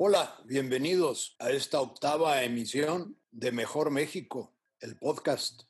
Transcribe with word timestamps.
Hola, 0.00 0.32
bienvenidos 0.44 1.34
a 1.40 1.50
esta 1.50 1.80
octava 1.80 2.44
emisión 2.44 3.18
de 3.32 3.50
Mejor 3.50 3.90
México, 3.90 4.54
el 4.78 4.96
podcast. 4.96 5.62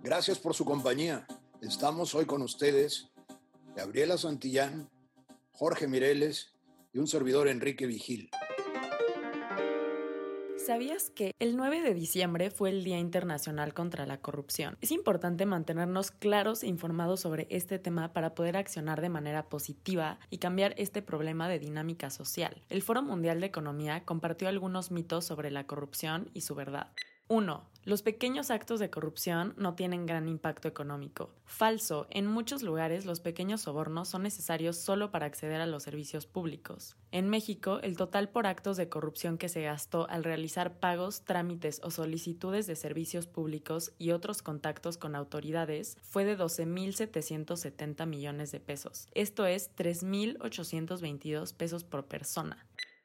Gracias 0.00 0.38
por 0.38 0.54
su 0.54 0.64
compañía. 0.64 1.26
Estamos 1.60 2.14
hoy 2.14 2.24
con 2.24 2.40
ustedes, 2.40 3.10
Gabriela 3.74 4.16
Santillán, 4.16 4.88
Jorge 5.50 5.88
Mireles 5.88 6.54
y 6.92 7.00
un 7.00 7.08
servidor 7.08 7.48
Enrique 7.48 7.86
Vigil. 7.86 8.30
¿Sabías 10.66 11.10
que 11.10 11.34
el 11.40 11.58
9 11.58 11.82
de 11.82 11.92
diciembre 11.92 12.50
fue 12.50 12.70
el 12.70 12.84
Día 12.84 12.98
Internacional 12.98 13.74
contra 13.74 14.06
la 14.06 14.22
Corrupción? 14.22 14.78
Es 14.80 14.92
importante 14.92 15.44
mantenernos 15.44 16.10
claros 16.10 16.62
e 16.62 16.68
informados 16.68 17.20
sobre 17.20 17.46
este 17.50 17.78
tema 17.78 18.14
para 18.14 18.34
poder 18.34 18.56
accionar 18.56 19.02
de 19.02 19.10
manera 19.10 19.50
positiva 19.50 20.18
y 20.30 20.38
cambiar 20.38 20.74
este 20.78 21.02
problema 21.02 21.50
de 21.50 21.58
dinámica 21.58 22.08
social. 22.08 22.62
El 22.70 22.80
Foro 22.80 23.02
Mundial 23.02 23.40
de 23.40 23.46
Economía 23.46 24.04
compartió 24.06 24.48
algunos 24.48 24.90
mitos 24.90 25.26
sobre 25.26 25.50
la 25.50 25.66
corrupción 25.66 26.30
y 26.32 26.40
su 26.40 26.54
verdad. 26.54 26.92
1. 27.28 27.62
Los 27.84 28.00
pequeños 28.00 28.50
actos 28.50 28.80
de 28.80 28.88
corrupción 28.88 29.52
no 29.58 29.74
tienen 29.74 30.06
gran 30.06 30.26
impacto 30.26 30.68
económico. 30.68 31.34
Falso. 31.44 32.06
En 32.08 32.26
muchos 32.26 32.62
lugares 32.62 33.04
los 33.04 33.20
pequeños 33.20 33.60
sobornos 33.60 34.08
son 34.08 34.22
necesarios 34.22 34.78
solo 34.78 35.10
para 35.10 35.26
acceder 35.26 35.60
a 35.60 35.66
los 35.66 35.82
servicios 35.82 36.26
públicos. 36.26 36.96
En 37.10 37.28
México, 37.28 37.80
el 37.82 37.98
total 37.98 38.30
por 38.30 38.46
actos 38.46 38.78
de 38.78 38.88
corrupción 38.88 39.36
que 39.36 39.50
se 39.50 39.60
gastó 39.60 40.08
al 40.08 40.24
realizar 40.24 40.80
pagos, 40.80 41.26
trámites 41.26 41.82
o 41.84 41.90
solicitudes 41.90 42.66
de 42.66 42.74
servicios 42.74 43.26
públicos 43.26 43.92
y 43.98 44.12
otros 44.12 44.40
contactos 44.40 44.96
con 44.96 45.14
autoridades 45.14 45.98
fue 46.00 46.24
de 46.24 46.38
12.770 46.38 48.06
millones 48.06 48.50
de 48.50 48.60
pesos. 48.60 49.08
Esto 49.12 49.44
es 49.44 49.70
3.822 49.76 51.54
pesos 51.54 51.84
por 51.84 52.06
persona. 52.06 52.64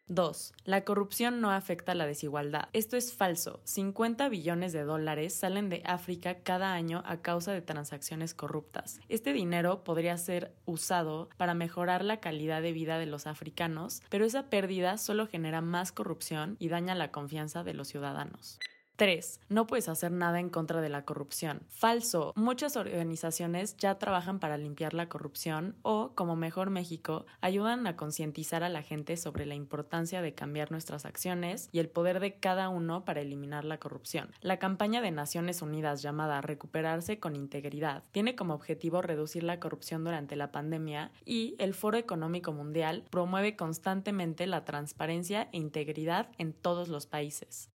2. 0.09 0.53
La 0.65 0.83
corrupción 0.83 1.39
no 1.39 1.52
afecta 1.52 1.93
la 1.95 2.07
desigualdad. 2.07 2.67
Esto 2.73 2.97
es 2.97 3.13
falso. 3.13 3.61
50 3.63 4.27
billones 4.27 4.73
de 4.73 4.83
dólares 4.83 5.35
salen 5.35 5.69
de 5.69 5.83
África 5.85 6.39
cada 6.39 6.73
año 6.73 7.03
a 7.05 7.21
causa 7.21 7.53
de 7.53 7.61
transacciones 7.61 8.33
corruptas. 8.33 8.99
Este 9.07 9.33
dinero 9.33 9.83
podría 9.83 10.17
ser 10.17 10.53
usado 10.66 11.29
para 11.38 11.53
mejorar 11.53 12.03
la 12.03 12.19
calidad 12.19 12.61
de 12.61 12.73
vida 12.73 12.97
de 12.97 13.05
los 13.05 13.27
africanos, 13.27 14.01
pero 14.09 14.25
esa 14.25 14.49
pérdida 14.49 14.97
solo 14.97 15.27
genera 15.27 15.61
más 15.61 15.91
corrupción 15.91 16.57
y 16.59 16.69
daña 16.69 16.95
la 16.95 17.11
confianza 17.11 17.63
de 17.63 17.75
los 17.75 17.88
ciudadanos. 17.88 18.59
3. 19.00 19.39
No 19.47 19.66
puedes 19.66 19.88
hacer 19.88 20.11
nada 20.11 20.42
en 20.42 20.50
contra 20.50 20.81
de 20.81 20.89
la 20.89 21.05
corrupción. 21.05 21.61
Falso. 21.69 22.33
Muchas 22.36 22.75
organizaciones 22.75 23.78
ya 23.78 23.97
trabajan 23.97 24.39
para 24.39 24.58
limpiar 24.58 24.94
la 24.94 25.08
corrupción 25.08 25.78
o, 25.83 26.11
como 26.16 26.36
Mejor 26.36 26.69
México, 26.69 27.25
ayudan 27.39 27.88
a 27.88 27.95
concientizar 27.95 28.61
a 28.61 28.67
la 28.67 28.81
gente 28.81 29.16
sobre 29.16 29.45
la 29.45 29.56
importancia 29.56 30.22
de 30.22 30.33
cambiar 30.33 30.72
nuestras 30.72 31.06
acciones 31.06 31.69
y 31.72 31.80
el 31.80 31.88
poder 31.88 32.19
de 32.19 32.36
cada 32.41 32.67
uno 32.67 33.06
para 33.06 33.22
eliminar 33.22 33.64
la 33.64 33.78
corrupción. 33.78 34.31
La 34.41 34.59
campaña 34.59 35.00
de 35.00 35.11
Naciones 35.11 35.61
Unidas 35.61 36.02
llamada 36.02 36.41
Recuperarse 36.41 37.22
con 37.22 37.38
Integridad 37.38 38.03
tiene 38.11 38.36
como 38.36 38.53
objetivo 38.53 39.02
reducir 39.02 39.44
la 39.44 39.61
corrupción 39.61 40.03
durante 40.03 40.36
la 40.36 40.52
pandemia 40.52 41.13
y 41.23 41.56
el 41.58 41.73
Foro 41.73 41.97
Económico 41.97 42.52
Mundial 42.52 43.06
promueve 43.09 43.56
constantemente 43.56 44.45
la 44.45 44.66
transparencia 44.66 45.47
e 45.53 45.58
integridad 45.58 46.28
en 46.38 46.52
todos 46.52 46.89
los 46.89 47.06
países. 47.08 47.69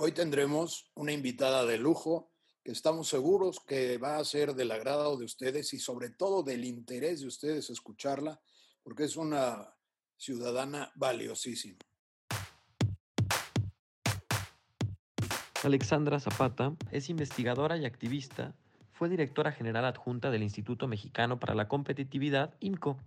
Hoy 0.00 0.12
tendremos 0.12 0.92
una 0.94 1.10
invitada 1.10 1.66
de 1.66 1.76
lujo 1.76 2.30
que 2.62 2.70
estamos 2.70 3.08
seguros 3.08 3.58
que 3.58 3.98
va 3.98 4.18
a 4.18 4.24
ser 4.24 4.54
del 4.54 4.70
agrado 4.70 5.16
de 5.16 5.24
ustedes 5.24 5.74
y 5.74 5.80
sobre 5.80 6.10
todo 6.10 6.44
del 6.44 6.64
interés 6.64 7.20
de 7.20 7.26
ustedes 7.26 7.68
escucharla, 7.68 8.40
porque 8.84 9.02
es 9.02 9.16
una 9.16 9.74
ciudadana 10.16 10.92
valiosísima. 10.94 11.78
Alexandra 15.64 16.20
Zapata 16.20 16.76
es 16.92 17.10
investigadora 17.10 17.76
y 17.76 17.84
activista 17.84 18.54
fue 18.98 19.08
directora 19.08 19.52
general 19.52 19.84
adjunta 19.84 20.32
del 20.32 20.42
Instituto 20.42 20.88
Mexicano 20.88 21.38
para 21.38 21.54
la 21.54 21.68
Competitividad, 21.68 22.56
IMCO. 22.58 22.98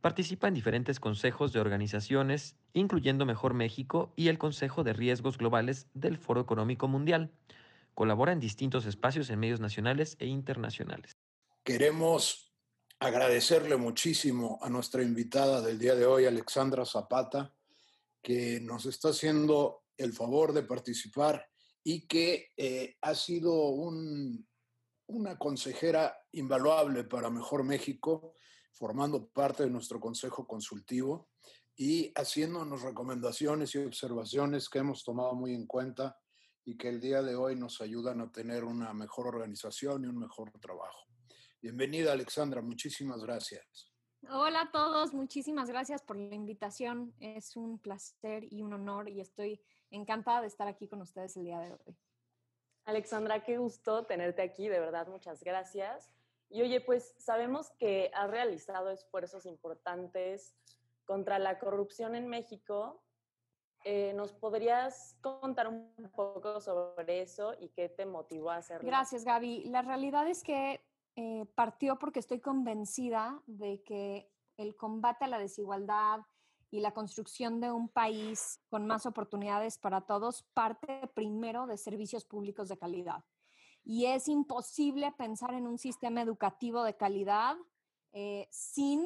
Participa 0.00 0.46
en 0.46 0.54
diferentes 0.54 1.00
consejos 1.00 1.52
de 1.52 1.58
organizaciones, 1.58 2.54
incluyendo 2.72 3.26
Mejor 3.26 3.52
México 3.52 4.12
y 4.14 4.28
el 4.28 4.38
Consejo 4.38 4.84
de 4.84 4.92
Riesgos 4.92 5.38
Globales 5.38 5.88
del 5.92 6.18
Foro 6.18 6.40
Económico 6.40 6.86
Mundial. 6.86 7.32
Colabora 7.94 8.30
en 8.30 8.38
distintos 8.38 8.86
espacios 8.86 9.28
en 9.28 9.40
medios 9.40 9.58
nacionales 9.58 10.16
e 10.20 10.26
internacionales. 10.26 11.16
Queremos 11.64 12.54
agradecerle 13.00 13.76
muchísimo 13.76 14.60
a 14.62 14.70
nuestra 14.70 15.02
invitada 15.02 15.60
del 15.60 15.80
día 15.80 15.96
de 15.96 16.06
hoy, 16.06 16.26
Alexandra 16.26 16.86
Zapata, 16.86 17.52
que 18.22 18.60
nos 18.60 18.86
está 18.86 19.08
haciendo 19.08 19.82
el 19.96 20.12
favor 20.12 20.52
de 20.52 20.62
participar 20.62 21.44
y 21.82 22.06
que 22.06 22.52
eh, 22.56 22.96
ha 23.00 23.16
sido 23.16 23.70
un 23.70 24.46
una 25.10 25.36
consejera 25.36 26.16
invaluable 26.32 27.02
para 27.04 27.30
Mejor 27.30 27.64
México, 27.64 28.34
formando 28.72 29.28
parte 29.28 29.64
de 29.64 29.70
nuestro 29.70 29.98
consejo 29.98 30.46
consultivo 30.46 31.30
y 31.76 32.12
haciéndonos 32.14 32.82
recomendaciones 32.82 33.74
y 33.74 33.78
observaciones 33.78 34.68
que 34.68 34.78
hemos 34.78 35.02
tomado 35.02 35.34
muy 35.34 35.52
en 35.52 35.66
cuenta 35.66 36.16
y 36.64 36.76
que 36.76 36.88
el 36.88 37.00
día 37.00 37.22
de 37.22 37.34
hoy 37.34 37.56
nos 37.56 37.80
ayudan 37.80 38.20
a 38.20 38.30
tener 38.30 38.62
una 38.62 38.94
mejor 38.94 39.26
organización 39.26 40.04
y 40.04 40.06
un 40.06 40.18
mejor 40.18 40.52
trabajo. 40.60 41.06
Bienvenida 41.60 42.12
Alexandra, 42.12 42.62
muchísimas 42.62 43.24
gracias. 43.24 43.90
Hola 44.30 44.62
a 44.62 44.70
todos, 44.70 45.12
muchísimas 45.12 45.68
gracias 45.68 46.02
por 46.02 46.16
la 46.16 46.34
invitación. 46.34 47.14
Es 47.18 47.56
un 47.56 47.80
placer 47.80 48.44
y 48.48 48.62
un 48.62 48.74
honor 48.74 49.08
y 49.08 49.20
estoy 49.20 49.60
encantada 49.90 50.42
de 50.42 50.46
estar 50.46 50.68
aquí 50.68 50.86
con 50.88 51.00
ustedes 51.00 51.36
el 51.36 51.44
día 51.44 51.58
de 51.58 51.72
hoy. 51.72 51.98
Alexandra, 52.84 53.44
qué 53.44 53.58
gusto 53.58 54.04
tenerte 54.04 54.42
aquí, 54.42 54.68
de 54.68 54.80
verdad, 54.80 55.06
muchas 55.08 55.42
gracias. 55.42 56.10
Y 56.48 56.62
oye, 56.62 56.80
pues 56.80 57.14
sabemos 57.18 57.70
que 57.78 58.10
has 58.14 58.28
realizado 58.30 58.90
esfuerzos 58.90 59.46
importantes 59.46 60.56
contra 61.04 61.38
la 61.38 61.58
corrupción 61.58 62.14
en 62.14 62.26
México. 62.26 63.02
Eh, 63.84 64.12
¿Nos 64.14 64.32
podrías 64.32 65.16
contar 65.20 65.68
un 65.68 65.92
poco 66.14 66.60
sobre 66.60 67.22
eso 67.22 67.54
y 67.58 67.68
qué 67.68 67.88
te 67.88 68.04
motivó 68.04 68.50
a 68.50 68.56
hacerlo? 68.56 68.86
Gracias, 68.86 69.24
Gaby. 69.24 69.64
La 69.64 69.82
realidad 69.82 70.26
es 70.28 70.42
que 70.42 70.80
eh, 71.16 71.46
partió 71.54 71.98
porque 71.98 72.18
estoy 72.18 72.40
convencida 72.40 73.40
de 73.46 73.82
que 73.82 74.30
el 74.56 74.76
combate 74.76 75.24
a 75.24 75.28
la 75.28 75.38
desigualdad, 75.38 76.20
y 76.70 76.80
la 76.80 76.92
construcción 76.92 77.60
de 77.60 77.72
un 77.72 77.88
país 77.88 78.60
con 78.68 78.86
más 78.86 79.06
oportunidades 79.06 79.78
para 79.78 80.02
todos 80.02 80.44
parte 80.54 81.08
primero 81.14 81.66
de 81.66 81.76
servicios 81.76 82.24
públicos 82.24 82.68
de 82.68 82.78
calidad. 82.78 83.24
Y 83.84 84.06
es 84.06 84.28
imposible 84.28 85.12
pensar 85.12 85.54
en 85.54 85.66
un 85.66 85.78
sistema 85.78 86.22
educativo 86.22 86.84
de 86.84 86.96
calidad 86.96 87.56
eh, 88.12 88.48
sin 88.50 89.04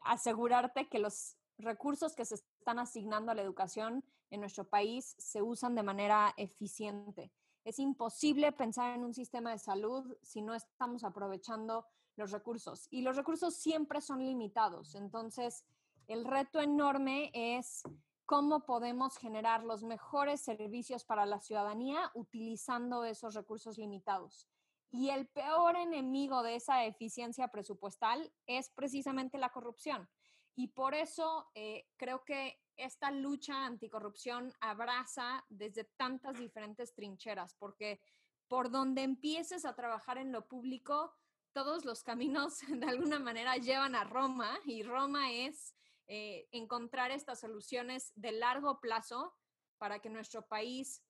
asegurarte 0.00 0.88
que 0.88 0.98
los 0.98 1.36
recursos 1.58 2.14
que 2.14 2.24
se 2.24 2.36
están 2.36 2.78
asignando 2.78 3.32
a 3.32 3.34
la 3.34 3.42
educación 3.42 4.04
en 4.30 4.40
nuestro 4.40 4.68
país 4.68 5.14
se 5.18 5.42
usan 5.42 5.74
de 5.74 5.82
manera 5.82 6.32
eficiente. 6.36 7.32
Es 7.64 7.78
imposible 7.78 8.52
pensar 8.52 8.94
en 8.96 9.04
un 9.04 9.12
sistema 9.12 9.50
de 9.50 9.58
salud 9.58 10.16
si 10.22 10.40
no 10.40 10.54
estamos 10.54 11.04
aprovechando 11.04 11.86
los 12.16 12.30
recursos. 12.30 12.86
Y 12.90 13.02
los 13.02 13.16
recursos 13.16 13.54
siempre 13.54 14.00
son 14.00 14.24
limitados. 14.24 14.94
Entonces, 14.94 15.64
el 16.10 16.24
reto 16.24 16.60
enorme 16.60 17.30
es 17.32 17.84
cómo 18.26 18.66
podemos 18.66 19.16
generar 19.16 19.62
los 19.62 19.84
mejores 19.84 20.40
servicios 20.40 21.04
para 21.04 21.24
la 21.24 21.38
ciudadanía 21.38 22.10
utilizando 22.14 23.04
esos 23.04 23.34
recursos 23.36 23.78
limitados. 23.78 24.48
Y 24.90 25.10
el 25.10 25.28
peor 25.28 25.76
enemigo 25.76 26.42
de 26.42 26.56
esa 26.56 26.84
eficiencia 26.84 27.46
presupuestal 27.46 28.32
es 28.48 28.70
precisamente 28.70 29.38
la 29.38 29.50
corrupción. 29.50 30.08
Y 30.56 30.68
por 30.68 30.94
eso 30.94 31.48
eh, 31.54 31.86
creo 31.96 32.24
que 32.24 32.58
esta 32.76 33.12
lucha 33.12 33.64
anticorrupción 33.64 34.52
abraza 34.60 35.44
desde 35.48 35.84
tantas 35.96 36.36
diferentes 36.40 36.92
trincheras, 36.92 37.54
porque 37.54 38.00
por 38.48 38.72
donde 38.72 39.04
empieces 39.04 39.64
a 39.64 39.76
trabajar 39.76 40.18
en 40.18 40.32
lo 40.32 40.48
público, 40.48 41.14
todos 41.52 41.84
los 41.84 42.02
caminos 42.02 42.58
de 42.68 42.86
alguna 42.86 43.20
manera 43.20 43.58
llevan 43.58 43.94
a 43.94 44.02
Roma 44.02 44.58
y 44.64 44.82
Roma 44.82 45.30
es 45.30 45.72
eh, 46.12 46.48
encontrar 46.50 47.12
estas 47.12 47.38
soluciones 47.38 48.10
de 48.16 48.32
largo 48.32 48.80
plazo 48.80 49.32
para 49.78 50.00
que 50.00 50.10
nuestro 50.10 50.44
país 50.44 51.04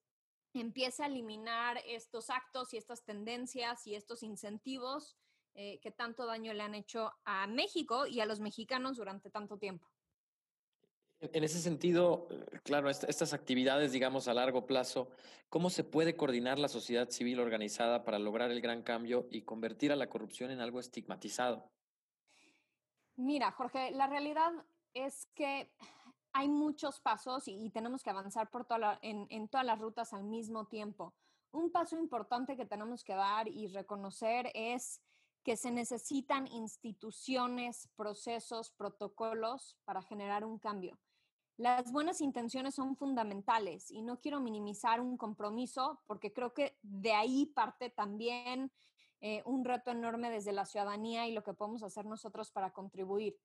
empiece 0.52 1.02
a 1.02 1.06
eliminar 1.06 1.80
estos 1.86 2.28
actos 2.28 2.74
y 2.74 2.76
estas 2.76 3.02
tendencias 3.02 3.86
y 3.86 3.94
estos 3.94 4.22
incentivos 4.22 5.16
eh, 5.54 5.80
que 5.80 5.90
tanto 5.90 6.26
daño 6.26 6.52
le 6.52 6.62
han 6.62 6.74
hecho 6.74 7.12
a 7.24 7.46
México 7.46 8.06
y 8.06 8.20
a 8.20 8.26
los 8.26 8.40
mexicanos 8.40 8.98
durante 8.98 9.30
tanto 9.30 9.56
tiempo. 9.56 9.88
En 11.20 11.44
ese 11.44 11.60
sentido, 11.60 12.28
eh, 12.30 12.58
claro, 12.62 12.90
estas 12.90 13.32
actividades, 13.32 13.92
digamos, 13.92 14.28
a 14.28 14.34
largo 14.34 14.66
plazo, 14.66 15.08
¿cómo 15.48 15.70
se 15.70 15.82
puede 15.82 16.14
coordinar 16.14 16.58
la 16.58 16.68
sociedad 16.68 17.08
civil 17.08 17.40
organizada 17.40 18.04
para 18.04 18.18
lograr 18.18 18.50
el 18.50 18.60
gran 18.60 18.82
cambio 18.82 19.26
y 19.30 19.44
convertir 19.46 19.92
a 19.92 19.96
la 19.96 20.10
corrupción 20.10 20.50
en 20.50 20.60
algo 20.60 20.78
estigmatizado? 20.78 21.70
Mira, 23.16 23.50
Jorge, 23.52 23.92
la 23.92 24.06
realidad 24.06 24.52
es 24.94 25.26
que 25.34 25.70
hay 26.32 26.48
muchos 26.48 27.00
pasos 27.00 27.48
y, 27.48 27.70
tenemos 27.70 28.02
que 28.02 28.10
avanzar 28.10 28.50
por 28.50 28.64
toda 28.64 28.98
en, 29.02 29.48
todas 29.48 29.66
las 29.66 29.78
rutas 29.78 30.12
al 30.12 30.24
mismo 30.24 30.66
tiempo. 30.66 31.14
Un 31.52 31.72
paso 31.72 31.98
importante 31.98 32.56
que 32.56 32.66
tenemos 32.66 33.02
que 33.02 33.14
dar 33.14 33.48
y 33.48 33.66
reconocer 33.66 34.50
es 34.54 35.00
que 35.42 35.56
se 35.56 35.70
necesitan 35.70 36.46
instituciones, 36.46 37.88
procesos, 37.96 38.70
protocolos 38.72 39.76
para 39.84 40.02
generar 40.02 40.44
un 40.44 40.58
cambio. 40.58 40.98
Las 41.56 41.90
buenas 41.90 42.20
intenciones 42.20 42.74
son 42.74 42.96
fundamentales 42.96 43.90
y 43.90 44.02
no 44.02 44.20
quiero 44.20 44.40
minimizar 44.40 45.00
un 45.00 45.16
compromiso 45.16 46.00
porque 46.06 46.32
creo 46.32 46.54
que 46.54 46.78
de 46.82 47.12
ahí 47.12 47.46
parte 47.46 47.90
también 47.90 48.70
eh, 49.20 49.42
un 49.44 49.64
reto 49.64 49.90
enorme 49.90 50.30
desde 50.30 50.52
la 50.52 50.64
ciudadanía 50.64 51.26
y 51.26 51.32
lo 51.32 51.42
que 51.42 51.52
podemos 51.52 51.82
hacer 51.82 52.06
nosotros 52.06 52.50
para 52.50 52.72
contribuir. 52.72 53.36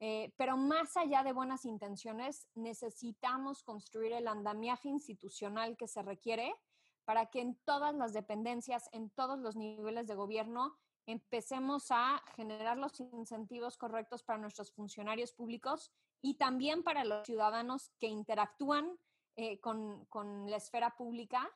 Eh, 0.00 0.32
pero 0.36 0.56
más 0.56 0.96
allá 0.96 1.22
de 1.24 1.32
buenas 1.32 1.64
intenciones, 1.64 2.46
necesitamos 2.54 3.62
construir 3.64 4.12
el 4.12 4.28
andamiaje 4.28 4.88
institucional 4.88 5.76
que 5.76 5.88
se 5.88 6.02
requiere 6.02 6.54
para 7.04 7.26
que 7.26 7.40
en 7.40 7.56
todas 7.64 7.94
las 7.94 8.12
dependencias, 8.12 8.88
en 8.92 9.10
todos 9.10 9.38
los 9.38 9.56
niveles 9.56 10.06
de 10.06 10.14
gobierno, 10.14 10.78
empecemos 11.06 11.86
a 11.90 12.22
generar 12.36 12.76
los 12.76 13.00
incentivos 13.00 13.76
correctos 13.78 14.22
para 14.22 14.38
nuestros 14.38 14.72
funcionarios 14.72 15.32
públicos 15.32 15.90
y 16.20 16.34
también 16.34 16.82
para 16.84 17.04
los 17.04 17.26
ciudadanos 17.26 17.90
que 17.98 18.08
interactúan 18.08 18.98
eh, 19.36 19.58
con, 19.60 20.04
con 20.06 20.50
la 20.50 20.58
esfera 20.58 20.96
pública 20.96 21.50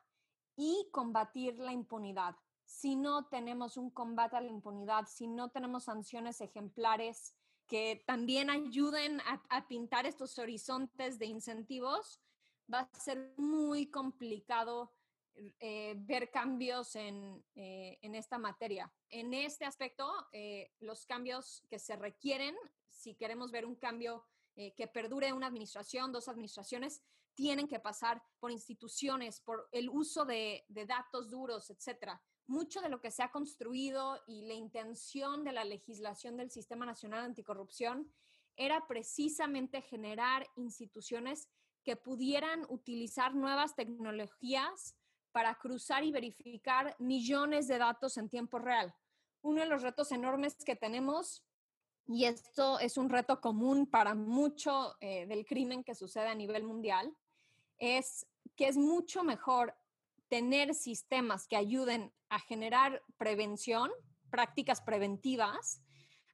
y 0.55 0.89
combatir 0.91 1.59
la 1.59 1.71
impunidad. 1.71 2.35
Si 2.65 2.95
no 2.95 3.27
tenemos 3.27 3.77
un 3.77 3.91
combate 3.91 4.37
a 4.37 4.41
la 4.41 4.49
impunidad, 4.49 5.05
si 5.05 5.27
no 5.27 5.49
tenemos 5.49 5.83
sanciones 5.83 6.41
ejemplares 6.41 7.35
que 7.67 8.03
también 8.05 8.49
ayuden 8.49 9.21
a, 9.21 9.67
pintar 9.67 10.05
estos 10.05 10.37
horizontes 10.37 11.17
de 11.17 11.25
incentivos, 11.25 12.19
va 12.71 12.81
a 12.81 12.99
ser 12.99 13.33
muy 13.37 13.89
complicado 13.89 14.93
eh, 15.59 15.95
ver 15.97 16.29
cambios 16.29 16.95
en, 16.95 17.43
eh, 17.55 17.97
en, 18.01 18.15
esta 18.15 18.37
materia. 18.37 18.91
En 19.09 19.33
este 19.33 19.65
aspecto, 19.65 20.11
los 20.79 21.05
cambios 21.05 21.63
que 21.69 21.79
se 21.79 21.95
requieren, 21.95 22.55
si 22.89 23.15
queremos 23.15 23.51
ver 23.51 23.65
un 23.65 23.75
cambio 23.75 24.25
eh, 24.55 24.75
que 24.75 24.87
perdure 24.87 25.33
una 25.33 25.47
administración, 25.47 26.11
dos 26.11 26.27
administraciones, 26.27 27.01
tienen 27.33 27.67
que 27.67 27.79
pasar 27.79 28.21
por 28.39 28.51
instituciones, 28.51 29.39
por 29.39 29.67
el 29.71 29.89
uso 29.89 30.25
de, 30.25 30.63
datos 30.69 31.31
duros, 31.31 31.71
etcétera. 31.71 32.21
Mucho 32.47 32.81
de 32.81 32.89
lo 32.89 32.99
que 32.99 33.11
se 33.11 33.23
ha 33.23 33.31
construido 33.31 34.21
y 34.27 34.41
la 34.43 34.53
intención 34.53 35.43
de 35.43 35.53
la 35.53 35.63
legislación 35.63 36.37
del 36.37 36.51
Sistema 36.51 36.85
Nacional 36.85 37.23
Anticorrupción 37.23 38.11
era 38.55 38.85
precisamente 38.87 39.81
generar 39.81 40.47
instituciones 40.55 41.49
que 41.83 41.95
pudieran 41.95 42.65
utilizar 42.69 43.33
nuevas 43.33 43.75
tecnologías 43.75 44.95
para 45.31 45.55
cruzar 45.55 46.03
y 46.03 46.11
verificar 46.11 46.95
millones 46.99 47.67
de 47.67 47.77
datos 47.77 48.17
en 48.17 48.29
tiempo 48.29 48.59
real. 48.59 48.93
Uno 49.41 49.61
de 49.61 49.67
los 49.67 49.81
retos 49.81 50.11
enormes 50.11 50.55
que 50.63 50.75
tenemos 50.75 51.43
y 52.07 52.25
esto 52.25 52.79
es 52.79 52.97
un 52.97 53.09
reto 53.09 53.39
común 53.39 53.87
para 53.87 54.13
mucho 54.13 54.95
eh, 54.99 55.25
del 55.25 55.45
crimen 55.45 55.83
que 55.83 55.95
sucede 55.95 56.27
a 56.27 56.35
nivel 56.35 56.63
mundial, 56.63 57.15
es 57.77 58.27
que 58.55 58.67
es 58.67 58.77
mucho 58.77 59.23
mejor 59.23 59.73
tener 60.33 60.73
sistemas 60.73 61.47
que 61.47 61.55
ayuden 61.55 62.11
a 62.29 62.39
generar 62.39 63.03
prevención, 63.19 63.91
prácticas 64.31 64.81
preventivas, 64.81 65.83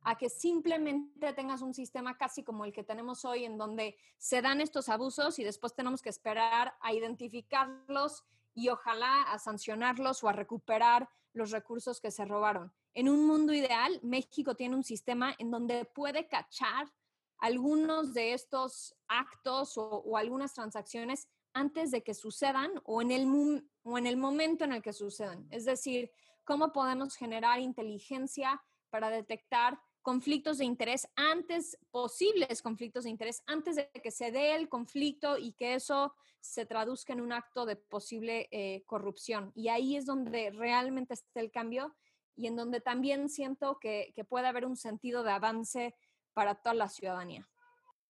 a 0.03 0.17
que 0.17 0.29
simplemente 0.29 1.33
tengas 1.33 1.61
un 1.61 1.73
sistema 1.73 2.17
casi 2.17 2.41
como 2.41 2.63
el 2.63 2.71
que 2.71 2.85
tenemos 2.85 3.25
hoy, 3.25 3.43
en 3.43 3.57
donde 3.57 3.97
se 4.17 4.41
dan 4.41 4.61
estos 4.61 4.87
abusos 4.87 5.37
y 5.37 5.43
después 5.43 5.75
tenemos 5.75 6.01
que 6.01 6.07
esperar 6.07 6.77
a 6.79 6.93
identificarlos 6.93 8.23
y 8.53 8.69
ojalá 8.69 9.23
a 9.23 9.37
sancionarlos 9.37 10.23
o 10.23 10.29
a 10.29 10.31
recuperar 10.31 11.09
los 11.33 11.51
recursos 11.51 11.99
que 11.99 12.09
se 12.09 12.23
robaron. 12.23 12.71
En 12.93 13.09
un 13.09 13.27
mundo 13.27 13.51
ideal, 13.53 13.99
México 14.01 14.55
tiene 14.55 14.77
un 14.77 14.85
sistema 14.85 15.35
en 15.39 15.51
donde 15.51 15.83
puede 15.83 16.29
cachar 16.29 16.89
algunos 17.37 18.13
de 18.13 18.31
estos 18.31 18.95
actos 19.09 19.77
o, 19.77 20.15
algunas 20.15 20.53
transacciones 20.53 21.27
antes 21.53 21.91
de 21.91 22.03
que 22.03 22.13
sucedan 22.13 22.71
o 22.85 23.01
en, 23.01 23.11
el, 23.11 23.63
o 23.83 23.97
en 23.97 24.07
el 24.07 24.17
momento 24.17 24.63
en 24.63 24.73
el 24.73 24.81
que 24.81 24.93
sucedan. 24.93 25.47
Es 25.51 25.65
decir, 25.65 26.11
cómo 26.43 26.71
podemos 26.71 27.15
generar 27.15 27.59
inteligencia 27.59 28.61
para 28.89 29.09
detectar 29.09 29.79
conflictos 30.01 30.57
de 30.57 30.65
interés 30.65 31.07
antes, 31.15 31.77
posibles 31.91 32.61
conflictos 32.61 33.03
de 33.03 33.11
interés, 33.11 33.43
antes 33.45 33.75
de 33.75 33.89
que 33.91 34.11
se 34.11 34.31
dé 34.31 34.55
el 34.55 34.69
conflicto 34.69 35.37
y 35.37 35.53
que 35.53 35.75
eso 35.75 36.15
se 36.39 36.65
traduzca 36.65 37.13
en 37.13 37.21
un 37.21 37.33
acto 37.33 37.65
de 37.65 37.75
posible 37.75 38.47
eh, 38.51 38.83
corrupción. 38.85 39.51
Y 39.55 39.67
ahí 39.67 39.95
es 39.95 40.05
donde 40.05 40.51
realmente 40.51 41.13
está 41.13 41.41
el 41.41 41.51
cambio 41.51 41.95
y 42.35 42.47
en 42.47 42.55
donde 42.55 42.79
también 42.79 43.29
siento 43.29 43.79
que, 43.79 44.13
puede 44.29 44.47
haber 44.47 44.65
un 44.65 44.77
sentido 44.77 45.23
de 45.23 45.31
avance 45.31 45.95
para 46.33 46.55
toda 46.55 46.73
la 46.73 46.87
ciudadanía. 46.87 47.47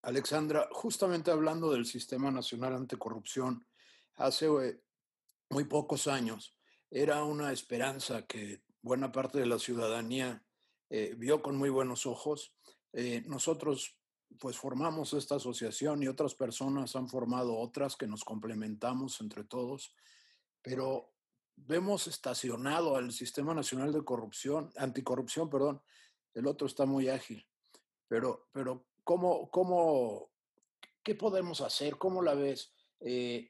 Alexandra, 0.01 0.67
justamente 0.71 1.31
hablando 1.31 1.71
del 1.71 1.85
Sistema 1.85 2.31
Nacional 2.31 2.73
Anticorrupción, 2.75 3.65
hace 4.15 4.47
eh, 4.47 4.81
muy 5.49 5.65
pocos 5.65 6.07
años 6.07 6.55
era 6.91 7.23
una 7.23 7.51
esperanza 7.51 8.25
que 8.25 8.63
buena 8.81 9.11
parte 9.11 9.39
de 9.39 9.45
la 9.45 9.59
ciudadanía 9.59 10.43
eh, 10.89 11.13
vio 11.17 11.41
con 11.41 11.57
muy 11.57 11.69
buenos 11.69 12.05
ojos. 12.05 12.55
Eh, 12.93 13.23
nosotros 13.27 13.95
pues 14.39 14.57
formamos 14.57 15.13
esta 15.13 15.35
asociación 15.35 16.01
y 16.01 16.07
otras 16.07 16.35
personas 16.35 16.95
han 16.95 17.09
formado 17.09 17.57
otras 17.57 17.95
que 17.95 18.07
nos 18.07 18.23
complementamos 18.23 19.21
entre 19.21 19.43
todos, 19.43 19.95
pero 20.61 21.13
vemos 21.55 22.07
estacionado 22.07 22.95
al 22.95 23.11
Sistema 23.11 23.53
Nacional 23.53 23.91
de 23.91 24.03
Corrupción, 24.03 24.71
Anticorrupción, 24.77 25.49
perdón, 25.49 25.81
el 26.33 26.47
otro 26.47 26.67
está 26.67 26.85
muy 26.85 27.09
ágil, 27.09 27.45
pero, 28.07 28.47
pero 28.51 28.88
¿cómo, 29.09 29.49
cómo, 29.49 30.29
¿qué 31.01 31.15
podemos 31.15 31.61
hacer? 31.61 31.97
¿Cómo 31.97 32.21
la 32.21 32.35
ves? 32.35 32.71
Eh, 32.99 33.49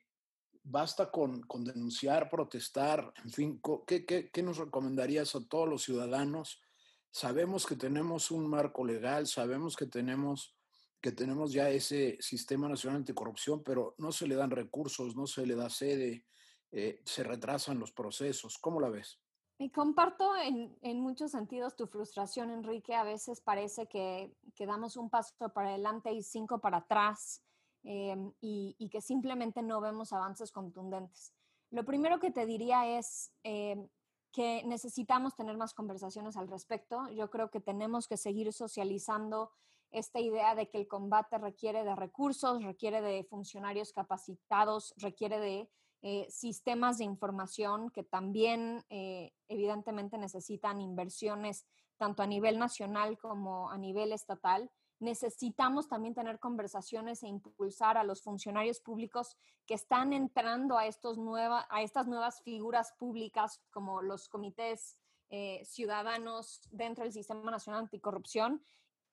¿Basta 0.63 1.11
con, 1.11 1.41
con, 1.41 1.65
denunciar, 1.65 2.29
protestar? 2.29 3.11
En 3.25 3.29
fin, 3.29 3.61
¿qué, 3.85 4.05
qué, 4.05 4.29
qué 4.31 4.41
nos 4.41 4.55
recomendarías 4.55 5.35
a 5.35 5.45
todos 5.45 5.67
los 5.67 5.83
ciudadanos? 5.83 6.61
Sabemos 7.11 7.65
que 7.65 7.75
tenemos 7.75 8.31
un 8.31 8.47
marco 8.47 8.85
legal, 8.85 9.27
sabemos 9.27 9.75
que 9.75 9.87
tenemos 9.87 10.55
que 11.01 11.11
tenemos 11.11 11.51
ya 11.51 11.69
ese 11.69 12.17
Sistema 12.21 12.69
Nacional 12.69 12.99
Anticorrupción, 12.99 13.61
pero 13.61 13.95
no 13.97 14.13
se 14.13 14.27
le 14.27 14.35
dan 14.35 14.51
recursos, 14.51 15.15
no 15.17 15.27
se 15.27 15.45
le 15.45 15.55
da 15.55 15.69
sede, 15.69 16.25
eh, 16.71 17.01
se 17.03 17.23
retrasan 17.23 17.79
los 17.79 17.91
procesos. 17.91 18.57
¿Cómo 18.59 18.79
la 18.79 18.89
ves? 18.89 19.19
Y 19.61 19.71
comparto 19.71 20.31
en, 20.37 21.01
muchos 21.01 21.31
sentidos 21.31 21.75
tu 21.75 21.85
frustración, 21.85 22.49
Enrique. 22.49 22.95
A 22.95 23.03
veces 23.03 23.41
parece 23.41 23.87
que, 23.87 24.33
que 24.55 24.65
damos 24.65 24.95
un 24.95 25.09
paso 25.09 25.35
para 25.53 25.67
adelante 25.67 26.13
y 26.13 26.23
cinco 26.23 26.59
para 26.59 26.77
atrás 26.77 27.43
em, 27.83 28.31
y, 28.39 28.77
y, 28.79 28.89
que 28.89 29.01
simplemente 29.01 29.61
no 29.61 29.81
vemos 29.81 30.13
avances 30.13 30.53
contundentes. 30.53 31.33
Lo 31.71 31.83
primero 31.83 32.21
que 32.21 32.31
te 32.31 32.45
diría 32.45 32.97
es 32.97 33.33
em, 33.43 33.89
que 34.31 34.63
necesitamos 34.65 35.35
tener 35.35 35.57
más 35.57 35.73
conversaciones 35.73 36.37
al 36.37 36.47
respecto. 36.47 37.09
Yo 37.09 37.29
creo 37.29 37.51
que 37.51 37.59
tenemos 37.59 38.07
que 38.07 38.15
seguir 38.15 38.53
socializando 38.53 39.51
esta 39.91 40.21
idea 40.21 40.55
de 40.55 40.69
que 40.69 40.77
el 40.77 40.87
combate 40.87 41.37
requiere 41.37 41.83
de 41.83 41.95
recursos, 41.95 42.63
requiere 42.63 43.01
de 43.01 43.25
funcionarios 43.25 43.91
capacitados, 43.91 44.93
requiere 44.95 45.37
de 45.37 45.69
eh, 46.01 46.27
sistemas 46.29 46.97
de 46.97 47.03
información 47.03 47.89
que 47.89 48.03
también 48.03 48.85
eh, 48.89 49.33
evidentemente 49.49 50.17
necesitan 50.17 50.79
inversiones 50.79 51.65
tanto 51.97 52.23
a 52.23 52.27
nivel 52.27 52.57
nacional 52.57 53.17
como 53.17 53.69
a 53.69 53.77
nivel 53.77 54.13
estatal. 54.13 54.71
Necesitamos 54.99 55.89
también 55.89 56.15
tener 56.15 56.39
conversaciones 56.39 57.21
e 57.21 57.27
impulsar 57.27 57.97
a 57.97 58.05
los 58.05 58.21
funcionarios 58.21 58.79
públicos 58.79 59.35
que 59.65 59.73
están 59.73 60.13
entrando 60.13 60.77
a, 60.77 60.87
estos 60.87 61.17
nueva, 61.17 61.67
a 61.69 61.81
estas 61.81 62.07
nuevas 62.07 62.41
figuras 62.43 62.93
públicas 62.97 63.61
como 63.69 64.01
los 64.01 64.29
comités 64.29 64.97
eh, 65.29 65.61
ciudadanos 65.65 66.61
dentro 66.71 67.03
del 67.03 67.11
Sistema 67.11 67.51
Nacional 67.51 67.81
Anticorrupción 67.81 68.63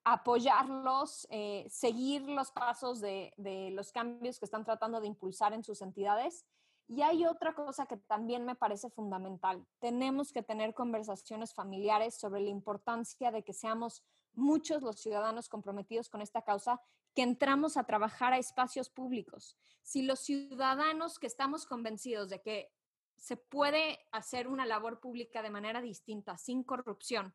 apoyarlos, 0.09 1.27
seguir 1.69 2.23
los 2.29 2.53
pasos 2.53 3.01
de, 3.01 3.33
de, 3.37 3.73
los 3.73 3.91
cambios 3.91 4.39
que 4.39 4.45
están 4.45 4.65
tratando 4.65 5.01
de 5.01 5.09
impulsar 5.09 5.53
en 5.53 5.65
sus 5.65 5.83
entidades 5.83 6.47
y 6.89 7.03
hay 7.03 7.27
otra 7.27 7.55
cosa 7.55 7.87
que 7.87 7.97
también 7.97 8.45
me 8.45 8.55
parece 8.55 8.91
fundamental. 8.91 9.67
Tenemos 9.81 10.33
que 10.33 10.43
tener 10.43 10.73
conversaciones 10.75 11.53
familiares 11.53 12.17
sobre 12.17 12.41
la 12.41 12.51
importancia 12.51 13.33
de 13.33 13.43
que 13.43 13.53
seamos 13.53 14.05
muchos 14.35 14.83
los 14.83 15.01
ciudadanos 15.01 15.49
comprometidos 15.49 16.09
con 16.09 16.21
esta 16.21 16.43
causa, 16.43 16.81
que 17.15 17.23
entramos 17.23 17.77
a 17.77 17.85
trabajar 17.85 18.33
a 18.33 18.39
espacios 18.39 18.91
públicos. 18.91 19.57
Si 19.83 20.03
los 20.03 20.21
ciudadanos 20.21 21.19
que 21.19 21.27
estamos 21.27 21.67
convencidos 21.67 22.29
de 22.29 22.43
que 22.43 22.71
se 23.17 23.37
puede 23.37 23.99
hacer 24.13 24.47
una 24.47 24.67
labor 24.67 25.01
pública 25.01 25.43
de 25.43 25.51
manera 25.51 25.81
distinta, 25.81 26.37
sin 26.37 26.63
corrupción, 26.63 27.35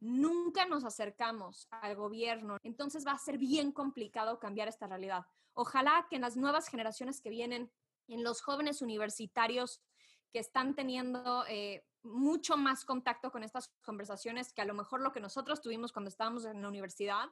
nunca 0.00 0.66
nos 0.66 0.84
acercamos 0.84 1.68
al 1.70 1.94
gobierno, 1.94 2.56
entonces 2.62 3.06
va 3.06 3.12
a 3.12 3.18
ser 3.18 3.38
bien 3.38 3.70
complicado 3.70 4.40
cambiar 4.40 4.68
esta 4.68 4.86
realidad. 4.86 5.24
Ojalá 5.52 6.06
que 6.08 6.16
en 6.16 6.22
las 6.22 6.36
nuevas 6.36 6.68
generaciones 6.68 7.20
que 7.20 7.30
vienen, 7.30 7.70
en 8.10 8.24
los 8.24 8.42
jóvenes 8.42 8.82
universitarios 8.82 9.80
que 10.32 10.38
están 10.38 10.74
teniendo 10.74 11.44
eh, 11.48 11.84
mucho 12.02 12.56
más 12.56 12.84
contacto 12.84 13.30
con 13.30 13.42
estas 13.42 13.68
conversaciones 13.82 14.52
que 14.52 14.62
a 14.62 14.64
lo 14.64 14.74
mejor 14.74 15.00
lo 15.00 15.12
que 15.12 15.20
nosotros 15.20 15.60
tuvimos 15.60 15.92
cuando 15.92 16.08
estábamos 16.08 16.44
en 16.44 16.62
la 16.62 16.68
universidad, 16.68 17.28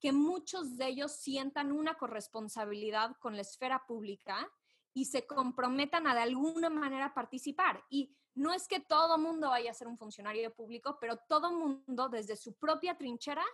que 0.00 0.12
muchos 0.12 0.76
de 0.76 0.88
ellos 0.88 1.12
sientan 1.12 1.72
una 1.72 1.94
corresponsabilidad 1.94 3.16
con 3.18 3.36
la 3.36 3.42
esfera 3.42 3.84
pública 3.86 4.50
y 4.92 5.06
se 5.06 5.26
comprometan 5.26 6.06
a 6.06 6.14
de 6.14 6.22
alguna 6.22 6.68
manera 6.68 7.14
participar. 7.14 7.84
Y 7.88 8.14
no 8.34 8.52
es 8.52 8.66
que 8.66 8.80
todo 8.80 9.18
mundo 9.18 9.50
vaya 9.50 9.70
a 9.70 9.74
ser 9.74 9.86
un 9.88 9.96
funcionario 9.96 10.52
público, 10.54 10.98
pero 11.00 11.18
todo 11.28 11.52
mundo 11.52 12.08
desde 12.08 12.36
su 12.36 12.54
propia 12.54 12.96
trinchera 12.96 13.44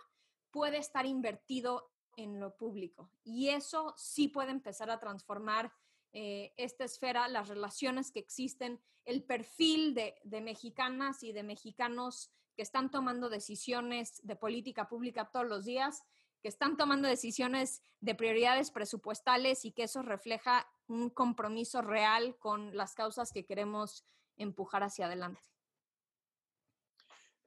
puede 0.51 0.77
estar 0.77 1.05
invertido 1.05 1.91
en 2.15 2.39
lo 2.39 2.55
público. 2.55 3.11
Y 3.23 3.49
eso 3.49 3.93
sí 3.95 4.27
puede 4.27 4.51
empezar 4.51 4.89
a 4.89 4.99
transformar 4.99 5.71
eh, 6.13 6.53
esta 6.57 6.85
esfera, 6.85 7.27
las 7.27 7.47
relaciones 7.47 8.11
que 8.11 8.19
existen, 8.19 8.79
el 9.05 9.23
perfil 9.23 9.93
de, 9.93 10.15
de 10.23 10.41
mexicanas 10.41 11.23
y 11.23 11.31
de 11.31 11.43
mexicanos 11.43 12.31
que 12.55 12.63
están 12.63 12.91
tomando 12.91 13.29
decisiones 13.29 14.19
de 14.23 14.35
política 14.35 14.89
pública 14.89 15.29
todos 15.31 15.47
los 15.47 15.65
días 15.65 16.03
que 16.41 16.47
están 16.47 16.77
tomando 16.77 17.07
decisiones 17.07 17.81
de 17.99 18.15
prioridades 18.15 18.71
presupuestales 18.71 19.65
y 19.65 19.71
que 19.71 19.83
eso 19.83 20.01
refleja 20.01 20.67
un 20.87 21.09
compromiso 21.09 21.81
real 21.81 22.37
con 22.37 22.75
las 22.75 22.93
causas 22.95 23.31
que 23.31 23.45
queremos 23.45 24.05
empujar 24.37 24.83
hacia 24.83 25.05
adelante. 25.05 25.41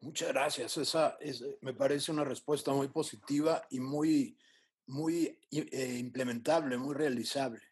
Muchas 0.01 0.29
gracias. 0.29 0.77
Esa 0.77 1.17
es, 1.21 1.45
me 1.61 1.73
parece 1.75 2.13
una 2.13 2.25
respuesta 2.25 2.73
muy 2.73 2.89
positiva 2.89 3.67
y 3.71 3.81
muy, 3.81 4.37
muy 4.87 5.39
eh, 5.51 5.97
implementable, 5.99 6.77
muy 6.77 6.95
realizable. 6.95 7.63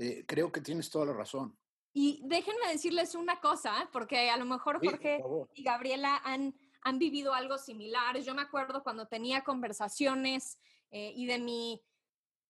Eh, 0.00 0.24
creo 0.26 0.50
que 0.50 0.60
tienes 0.60 0.90
toda 0.90 1.06
la 1.06 1.12
razón. 1.12 1.56
Y 1.92 2.20
déjenme 2.24 2.68
decirles 2.68 3.14
una 3.14 3.40
cosa, 3.40 3.88
porque 3.92 4.30
a 4.30 4.36
lo 4.36 4.44
mejor 4.44 4.80
Jorge 4.84 5.22
y 5.54 5.62
Gabriela 5.62 6.20
han 6.24 6.54
han 6.82 6.98
vivido 6.98 7.34
algo 7.34 7.58
similar. 7.58 8.18
Yo 8.20 8.34
me 8.34 8.42
acuerdo 8.42 8.82
cuando 8.82 9.06
tenía 9.06 9.42
conversaciones 9.42 10.58
eh, 10.90 11.12
y 11.14 11.26
de 11.26 11.38
mi 11.38 11.82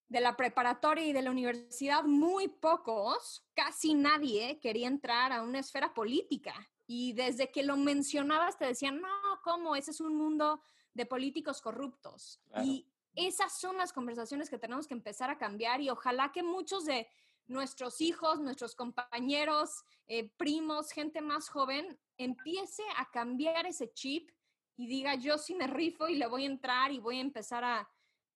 de 0.09 0.21
la 0.21 0.37
preparatoria 0.37 1.07
y 1.07 1.13
de 1.13 1.23
la 1.23 1.31
universidad, 1.31 2.03
muy 2.03 2.49
pocos, 2.49 3.47
casi 3.55 3.95
nadie 3.95 4.59
quería 4.59 4.89
entrar 4.89 5.33
a 5.33 5.41
una 5.41 5.61
esfera 5.61 5.95
política. 5.95 6.53
Y 6.89 7.13
desde 7.13 7.53
que 7.53 7.63
lo 7.63 7.77
mencionabas 7.77 8.59
te 8.59 8.65
decían, 8.65 9.01
no, 9.01 9.09
¿cómo? 9.45 9.77
Ese 9.77 9.93
es 9.93 10.01
un 10.01 10.17
mundo 10.17 10.63
de 10.95 11.07
políticos 11.07 11.63
corruptos. 11.63 12.41
Y 12.65 12.89
esas 13.15 13.61
son 13.61 13.77
las 13.77 13.93
conversaciones 13.93 14.51
que 14.51 14.59
tenemos 14.59 14.89
que 14.89 14.95
empezar 14.95 15.31
a 15.31 15.39
cambiar 15.39 15.81
y 15.81 15.91
ojalá 15.91 16.33
que 16.33 16.43
muchos 16.43 16.87
de 16.87 17.07
nuestros 17.51 18.01
hijos, 18.01 18.41
nuestros 18.41 18.75
compañeros, 18.75 19.83
eh, 20.07 20.31
primos, 20.37 20.93
gente 20.93 21.21
más 21.21 21.49
joven, 21.49 21.99
empiece 22.17 22.85
a 22.97 23.11
cambiar 23.11 23.67
ese 23.67 23.93
chip 23.93 24.31
y 24.77 24.87
diga, 24.87 25.17
yo 25.17 25.37
sí 25.37 25.55
me 25.55 25.67
rifo 25.67 26.09
y 26.09 26.15
le 26.15 26.27
voy 26.27 26.45
a 26.45 26.51
entrar 26.51 26.93
y 26.93 27.01
voy 27.01 27.19
a 27.19 27.23
empezar 27.23 27.65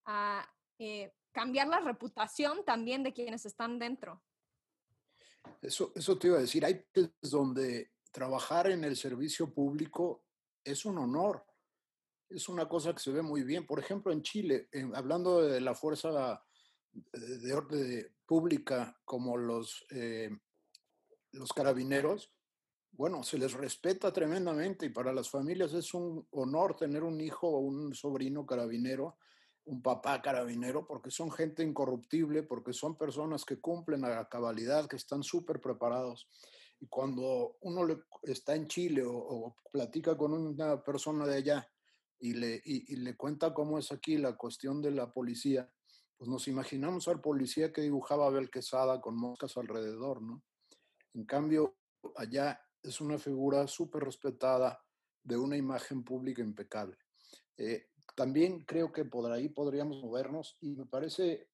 a, 0.06 0.50
eh, 0.78 1.12
cambiar 1.33 1.68
la 1.68 1.80
reputación 1.80 2.64
también 2.64 3.02
de 3.02 3.12
quienes 3.12 3.47
están 3.47 3.78
dentro. 3.78 4.23
Eso, 5.62 5.92
eso 5.94 6.18
te 6.18 6.28
iba 6.28 6.37
a 6.37 6.42
decir, 6.42 6.64
hay 6.64 6.85
donde 7.23 7.92
trabajar 8.11 8.71
en 8.71 8.85
el 8.85 8.97
servicio 8.97 9.52
público 9.52 10.25
es 10.62 10.85
un 10.85 10.99
honor, 10.99 11.44
es 12.28 12.49
una 12.49 12.68
cosa 12.68 12.92
que 12.92 13.00
se 13.00 13.12
ve 13.12 13.23
muy 13.23 13.42
bien. 13.42 13.66
Por 13.66 13.78
ejemplo, 13.78 14.12
en 14.12 14.23
Chile, 14.23 14.68
hablando 14.94 15.42
de 15.42 15.61
la 15.61 15.75
fuerza 15.75 16.42
de 17.12 17.52
orden 17.52 18.13
pública 18.26 18.97
como 19.04 19.37
los, 19.37 19.85
eh, 19.90 20.31
los 21.33 21.52
carabineros, 21.52 22.33
bueno, 22.97 23.25
se 23.25 23.38
les 23.38 23.52
respeta 23.52 24.12
tremendamente 24.12 24.87
y 24.87 24.90
para 24.90 25.12
las 25.12 25.28
familias 25.28 25.73
es 25.75 25.95
un 25.95 26.26
honor 26.31 26.76
tener 26.76 27.02
un 27.02 27.21
hijo 27.21 27.49
o 27.49 27.59
un 27.59 27.93
sobrino 27.95 28.47
carabinero, 28.47 29.16
un 29.64 29.83
papá 29.83 30.23
carabinero, 30.23 30.87
porque 30.87 31.11
son 31.11 31.33
gente 31.33 31.64
incorruptible, 31.64 32.45
porque 32.45 32.73
son 32.73 32.97
personas 32.97 33.45
que 33.45 33.61
cumplen 33.61 34.04
a 34.04 34.11
la 34.11 34.28
cabalidad, 34.28 34.87
que 34.87 34.97
están 34.97 35.25
súper 35.25 35.61
preparados. 35.61 36.28
Y 36.78 36.87
cuando 36.87 37.57
uno 37.62 37.85
le, 37.85 37.99
está 38.23 38.54
en 38.54 38.69
Chile 38.69 39.02
o, 39.04 39.57
platica 39.73 40.16
con 40.16 40.33
una 40.33 40.83
persona 40.85 41.26
de 41.26 41.37
allá 41.37 41.69
y 42.21 42.35
le, 42.35 42.62
y 42.64 42.95
le 42.97 43.16
cuenta 43.16 43.52
cómo 43.52 43.78
es 43.78 43.90
aquí 43.90 44.19
la 44.19 44.37
cuestión 44.37 44.81
de 44.81 44.93
la 44.93 45.12
policía, 45.12 45.69
pues 46.16 46.28
nos 46.28 46.49
imaginamos 46.49 47.09
al 47.09 47.21
policía 47.21 47.73
que 47.73 47.83
dibujaba 47.83 48.26
Abel 48.26 48.50
Quesada 48.50 49.00
con 49.00 49.16
moscas 49.16 49.56
alrededor, 49.56 50.23
¿no? 50.23 50.42
En 51.14 51.25
cambio, 51.25 51.76
allá 52.16 52.61
es 52.83 53.00
una 53.00 53.18
figura 53.18 53.66
súper 53.66 54.04
respetada 54.04 54.85
de 55.23 55.37
una 55.37 55.56
imagen 55.56 56.04
pública 56.04 56.42
impecable. 56.42 56.97
Eh, 57.56 57.88
también 58.14 58.64
creo 58.64 58.92
que 58.92 59.04
por 59.04 59.30
ahí 59.30 59.49
podríamos 59.49 60.02
movernos 60.02 60.56
y 60.61 60.75
me 60.75 60.87
parece 60.87 61.49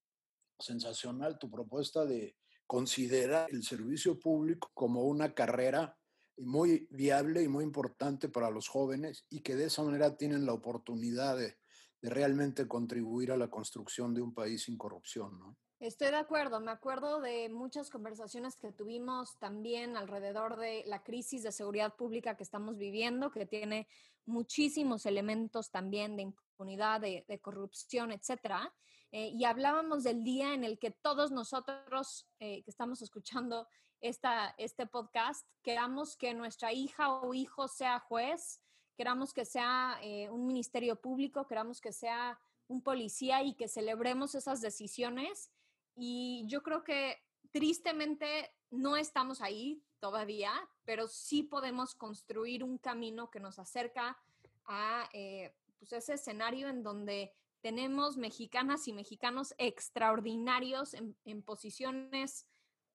sensacional 0.59 1.39
tu 1.39 1.49
propuesta 1.49 2.05
de 2.05 2.35
considerar 2.67 3.49
el 3.51 3.63
servicio 3.63 4.19
público 4.19 4.71
como 4.73 5.03
una 5.03 5.33
carrera 5.33 5.97
muy 6.37 6.87
viable 6.89 7.43
y 7.43 7.47
muy 7.47 7.63
importante 7.63 8.29
para 8.29 8.49
los 8.49 8.67
jóvenes 8.67 9.25
y 9.29 9.41
que 9.41 9.55
de 9.55 9.65
esa 9.65 9.83
manera 9.83 10.17
tienen 10.17 10.45
la 10.45 10.53
oportunidad 10.53 11.37
de, 11.37 11.57
de 12.01 12.09
realmente 12.09 12.67
contribuir 12.67 13.31
a 13.31 13.37
la 13.37 13.49
construcción 13.49 14.13
de 14.13 14.21
un 14.21 14.33
país 14.33 14.63
sin 14.63 14.77
corrupción, 14.77 15.39
¿no? 15.39 15.57
Estoy 15.81 16.09
de 16.09 16.17
acuerdo, 16.17 16.59
me 16.59 16.69
acuerdo 16.69 17.21
de 17.21 17.49
muchas 17.49 17.89
conversaciones 17.89 18.55
que 18.55 18.71
tuvimos 18.71 19.39
también 19.39 19.97
alrededor 19.97 20.57
de 20.57 20.83
la 20.85 21.01
crisis 21.01 21.41
de 21.41 21.51
seguridad 21.51 21.95
pública 21.95 22.37
que 22.37 22.43
estamos 22.43 22.77
viviendo, 22.77 23.31
que 23.31 23.47
tiene 23.47 23.87
muchísimos 24.27 25.07
elementos 25.07 25.71
también 25.71 26.15
de 26.15 26.21
impunidad, 26.21 27.01
de, 27.01 27.39
corrupción, 27.41 28.11
etcétera. 28.11 28.71
Eh, 29.11 29.29
y 29.29 29.43
hablábamos 29.45 30.03
del 30.03 30.23
día 30.23 30.53
en 30.53 30.63
el 30.63 30.77
que 30.77 30.91
todos 30.91 31.31
nosotros 31.31 32.27
eh, 32.39 32.61
que 32.61 32.69
estamos 32.69 33.01
escuchando 33.01 33.67
esta, 34.01 34.53
este 34.59 34.85
podcast 34.85 35.47
queramos 35.63 36.15
que 36.15 36.35
nuestra 36.35 36.73
hija 36.73 37.11
o 37.11 37.33
hijo 37.33 37.67
sea 37.67 37.99
juez, 37.99 38.61
queramos 38.95 39.33
que 39.33 39.45
sea 39.45 39.99
eh, 40.01 40.29
un 40.29 40.45
ministerio 40.45 40.99
público, 40.99 41.47
queramos 41.47 41.81
que 41.81 41.91
sea 41.91 42.39
un 42.67 42.81
policía 42.81 43.43
y 43.43 43.53
que 43.53 43.67
celebremos 43.67 44.35
esas 44.35 44.61
decisiones. 44.61 45.51
Y 45.95 46.45
yo 46.47 46.63
creo 46.63 46.83
que 46.83 47.17
tristemente 47.51 48.51
no 48.69 48.95
estamos 48.95 49.41
ahí 49.41 49.83
todavía, 49.99 50.53
pero 50.85 51.07
sí 51.07 51.43
podemos 51.43 51.95
construir 51.95 52.63
un 52.63 52.77
camino 52.77 53.29
que 53.29 53.39
nos 53.39 53.59
acerca 53.59 54.17
a 54.65 55.09
eh, 55.13 55.53
pues 55.77 55.93
ese 55.93 56.13
escenario 56.13 56.69
en 56.69 56.83
donde 56.83 57.33
tenemos 57.61 58.17
mexicanas 58.17 58.87
y 58.87 58.93
mexicanos 58.93 59.53
extraordinarios 59.57 60.93
en, 60.93 61.15
en 61.25 61.43
posiciones 61.43 62.47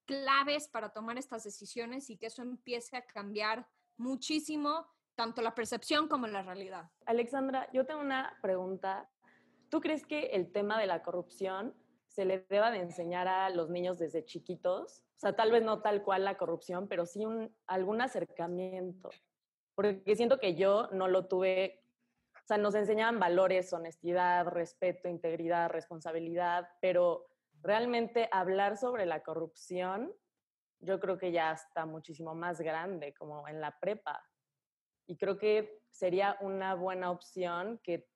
claves 0.06 0.68
para 0.68 0.92
tomar 0.92 1.18
estas 1.18 1.44
decisiones 1.44 2.10
y 2.10 2.16
que 2.16 2.26
eso 2.26 2.42
empiece 2.42 2.96
a 2.96 3.04
cambiar 3.04 3.68
muchísimo 3.96 4.86
tanto 5.16 5.42
la 5.42 5.54
percepción 5.54 6.08
como 6.08 6.26
la 6.26 6.42
realidad. 6.42 6.90
Alexandra, 7.06 7.68
yo 7.72 7.86
tengo 7.86 8.00
una 8.00 8.38
pregunta. 8.42 9.08
¿Tú 9.70 9.80
crees 9.80 10.06
que 10.06 10.26
el 10.26 10.52
tema 10.52 10.78
de 10.78 10.86
la 10.86 11.02
corrupción 11.02 11.74
se 12.06 12.24
le 12.24 12.46
deba 12.48 12.70
de 12.70 12.78
enseñar 12.78 13.26
a 13.26 13.50
los 13.50 13.70
niños 13.70 13.98
desde 13.98 14.24
chiquitos? 14.24 15.02
O 15.16 15.18
sea, 15.18 15.34
tal 15.34 15.50
vez 15.50 15.62
no 15.62 15.80
tal 15.80 16.02
cual 16.02 16.24
la 16.24 16.36
corrupción, 16.36 16.86
pero 16.86 17.06
sí 17.06 17.24
algún 17.66 18.00
acercamiento. 18.00 19.10
Porque 19.74 20.14
siento 20.14 20.38
que 20.38 20.54
yo 20.54 20.88
no 20.92 21.08
lo 21.08 21.26
tuve, 21.26 21.82
o 22.34 22.46
sea, 22.46 22.58
nos 22.58 22.74
enseñaban 22.74 23.18
valores, 23.18 23.72
honestidad, 23.72 24.46
respeto, 24.46 25.08
integridad, 25.08 25.70
responsabilidad, 25.70 26.68
pero 26.80 27.26
realmente 27.62 28.28
hablar 28.30 28.76
sobre 28.76 29.06
la 29.06 29.22
corrupción, 29.22 30.12
yo 30.80 31.00
creo 31.00 31.16
que 31.18 31.32
ya 31.32 31.52
está 31.52 31.86
muchísimo 31.86 32.34
más 32.34 32.60
grande, 32.60 33.14
como 33.14 33.48
en 33.48 33.60
la 33.60 33.78
prepa. 33.80 34.22
Y 35.06 35.16
creo 35.16 35.38
que 35.38 35.82
sería 35.90 36.36
una 36.40 36.74
buena 36.74 37.10
opción 37.10 37.80
que 37.82 38.08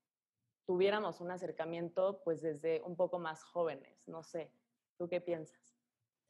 tuviéramos 0.67 1.21
un 1.21 1.31
acercamiento 1.31 2.21
pues 2.25 2.43
desde 2.43 2.83
un 2.83 2.97
poco 2.97 3.19
más 3.19 3.43
jóvenes. 3.43 4.07
No 4.07 4.23
sé, 4.23 4.53
¿tú 4.97 5.09
qué 5.09 5.21
piensas? 5.21 5.77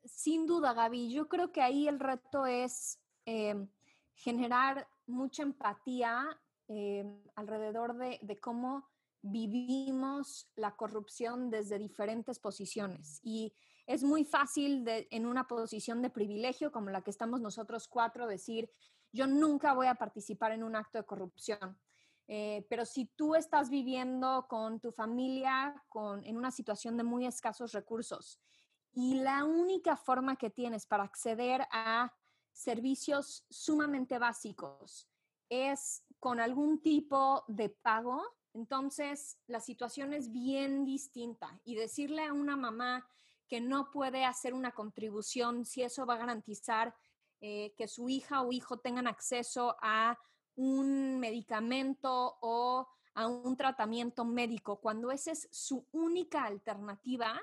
Sin 0.04 0.46
duda, 0.46 0.72
Gaby. 0.72 1.12
Yo 1.12 1.28
creo 1.28 1.52
que 1.52 1.60
ahí 1.60 1.88
el 1.88 2.00
reto 2.00 2.46
es 2.46 2.98
em, 3.26 3.68
generar 4.14 4.88
mucha 5.06 5.42
empatía 5.42 6.40
em, 6.68 7.22
alrededor 7.34 7.96
de, 7.96 8.18
de, 8.22 8.40
cómo 8.40 8.88
vivimos 9.22 10.48
la 10.56 10.76
corrupción 10.76 11.50
desde 11.50 11.78
diferentes 11.78 12.38
posiciones 12.38 13.20
y 13.22 13.52
es 13.86 14.04
muy 14.04 14.24
fácil 14.24 14.84
en 14.88 15.26
una 15.26 15.48
posición 15.48 16.00
de 16.00 16.10
privilegio 16.10 16.70
como 16.70 16.90
la 16.90 17.02
que 17.02 17.10
estamos 17.10 17.40
nosotros 17.40 17.88
cuatro 17.88 18.26
decir, 18.26 18.70
yo 19.12 19.26
nunca 19.26 19.72
voy 19.72 19.86
a 19.86 19.94
participar 19.94 20.52
en 20.52 20.62
un 20.62 20.76
acto 20.76 20.98
de 20.98 21.04
corrupción. 21.04 21.78
Eh, 22.28 22.64
pero 22.68 22.84
si 22.84 23.06
tú 23.06 23.34
estás 23.34 23.70
viviendo 23.70 24.46
con 24.48 24.78
tu 24.78 24.92
familia 24.92 25.74
con, 25.88 26.22
en 26.24 26.36
una 26.36 26.52
situación 26.52 26.96
de 26.96 27.02
muy 27.02 27.26
escasos 27.26 27.72
recursos 27.72 28.40
y 28.92 29.14
la 29.14 29.44
única 29.44 29.96
forma 29.96 30.36
que 30.36 30.48
tienes 30.48 30.86
para 30.86 31.02
acceder 31.02 31.66
a 31.72 32.14
servicios 32.52 33.44
sumamente 33.50 34.18
básicos 34.18 35.08
es 35.48 36.04
con 36.20 36.38
algún 36.38 36.80
tipo 36.80 37.44
de 37.48 37.70
pago, 37.70 38.22
entonces 38.52 39.38
la 39.46 39.60
situación 39.60 40.12
es 40.12 40.30
bien 40.30 40.84
distinta. 40.84 41.60
Y 41.64 41.74
decirle 41.74 42.26
a 42.26 42.32
una 42.32 42.56
mamá 42.56 43.06
que 43.48 43.60
no 43.60 43.90
puede 43.90 44.24
hacer 44.24 44.54
una 44.54 44.72
contribución 44.72 45.64
si 45.64 45.82
eso 45.82 46.06
va 46.06 46.14
a 46.14 46.18
garantizar 46.18 46.94
eh, 47.40 47.74
que 47.76 47.88
su 47.88 48.08
hija 48.08 48.42
o 48.42 48.52
hijo 48.52 48.78
tengan 48.78 49.06
acceso 49.06 49.76
a 49.80 50.18
un 50.56 51.18
medicamento 51.18 52.38
o 52.40 52.86
a 53.14 53.26
un 53.26 53.56
tratamiento 53.56 54.24
médico, 54.24 54.80
cuando 54.80 55.10
esa 55.10 55.32
es 55.32 55.48
su 55.50 55.86
única 55.92 56.44
alternativa, 56.44 57.40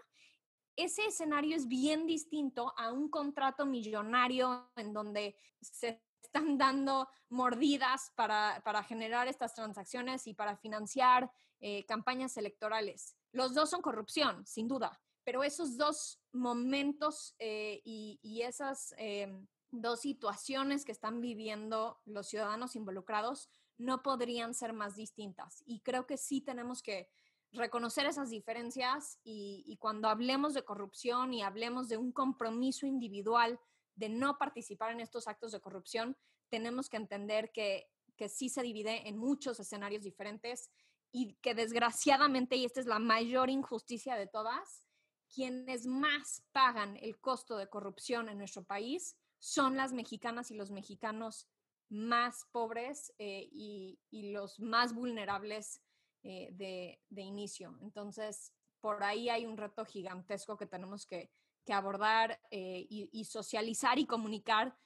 ese 0.75 1.06
escenario 1.08 1.56
es 1.56 1.68
bien 1.68 2.06
distinto 2.06 2.74
a 2.77 2.92
un 2.92 3.10
contrato 3.10 3.66
millonario 3.66 4.70
en 4.75 4.94
donde 4.94 5.36
se 5.60 6.04
están 6.22 6.58
dando 6.58 7.10
mordidas 7.30 8.12
para, 8.16 8.84
generar 8.84 9.27
estas 9.27 9.56
transacciones 9.56 10.27
y 10.27 10.34
para 10.34 10.56
financiar 10.58 11.32
eh, 11.60 11.86
campañas 11.86 12.38
electorales. 12.38 13.16
Los 13.32 13.54
dos 13.54 13.70
son 13.72 13.82
corrupción, 13.82 14.46
sin 14.46 14.68
duda, 14.68 15.01
pero 15.24 15.44
esos 15.44 15.77
dos 15.77 16.22
momentos 16.32 17.36
eh, 17.39 17.82
y, 17.84 18.42
esas 18.44 18.94
em, 18.98 19.48
dos 19.71 20.01
situaciones 20.01 20.86
que 20.86 20.91
están 20.91 21.21
viviendo 21.21 22.00
los 22.05 22.27
ciudadanos 22.27 22.75
involucrados 22.75 23.50
no 23.77 24.01
podrían 24.01 24.53
ser 24.53 24.74
más 24.74 24.95
distintas. 24.95 25.63
Y 25.65 25.81
creo 25.81 26.07
que 26.07 26.17
sí 26.17 26.41
tenemos 26.41 26.81
que 26.81 27.09
reconocer 27.51 28.05
esas 28.05 28.29
diferencias 28.29 29.19
y, 29.24 29.77
cuando 29.79 30.09
hablemos 30.09 30.53
de 30.53 30.63
corrupción 30.63 31.33
y 31.33 31.43
hablemos 31.43 31.88
de 31.88 31.97
un 31.97 32.12
compromiso 32.12 32.86
individual 32.86 33.59
de 33.95 34.09
no 34.09 34.38
participar 34.38 34.91
en 34.91 35.00
estos 35.00 35.27
actos 35.27 35.51
de 35.51 35.62
corrupción, 35.62 36.17
tenemos 36.50 36.89
que 36.89 36.97
entender 36.97 37.51
que, 37.51 37.89
que 38.15 38.29
sí 38.29 38.50
se 38.50 38.63
divide 38.63 39.07
en 39.07 39.17
muchos 39.17 39.59
escenarios 39.59 40.03
diferentes 40.03 40.69
y 41.12 41.36
que 41.36 41.55
desgraciadamente, 41.55 42.55
y 42.55 42.65
esta 42.65 42.79
es 42.79 42.86
la 42.86 43.00
mayor 43.00 43.50
injusticia 43.50 44.15
de 44.15 44.27
todas, 44.27 44.86
quienes 45.33 45.86
más 45.86 46.43
pagan 46.51 46.97
el 47.01 47.19
costo 47.19 47.57
de 47.57 47.69
corrupción 47.69 48.29
en 48.29 48.38
nuestro 48.38 48.63
país 48.63 49.17
son 49.39 49.77
las 49.77 49.94
mexicanas 49.94 50.51
y 50.51 50.56
los 50.56 50.72
mexicanos 50.72 51.48
más 51.89 52.46
pobres 52.51 53.13
eh, 53.17 53.48
y, 53.51 54.00
los 54.32 54.60
más 54.60 54.94
vulnerables 54.94 55.82
eh, 56.24 56.50
de, 56.51 57.22
inicio. 57.22 57.77
Entonces, 57.82 58.53
por 58.82 59.03
ahí 59.03 59.29
hay 59.29 59.46
un 59.46 59.58
reto 59.58 59.86
gigantesco 59.86 60.58
que 60.58 60.65
tenemos 60.65 61.06
que, 61.06 61.32
abordar 61.70 62.39
eh, 62.50 62.88
y, 62.89 63.25
socializar 63.25 64.00
y 64.00 64.06
comunicar 64.06 64.77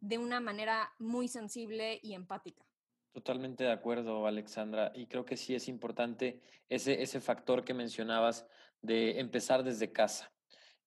de 0.00 0.16
una 0.16 0.40
manera 0.40 0.90
muy 0.98 1.28
sensible 1.28 2.00
y 2.02 2.14
empática. 2.14 2.64
Totalmente 3.12 3.64
de 3.64 3.72
acuerdo, 3.72 4.26
Alexandra. 4.26 4.90
Y 4.94 5.06
creo 5.06 5.26
que 5.26 5.36
sí 5.36 5.54
es 5.54 5.68
importante 5.68 6.40
ese, 6.70 7.02
ese 7.02 7.20
factor 7.20 7.62
que 7.62 7.74
mencionabas 7.74 8.46
de 8.80 9.20
empezar 9.20 9.64
desde 9.64 9.92
casa. 9.92 10.32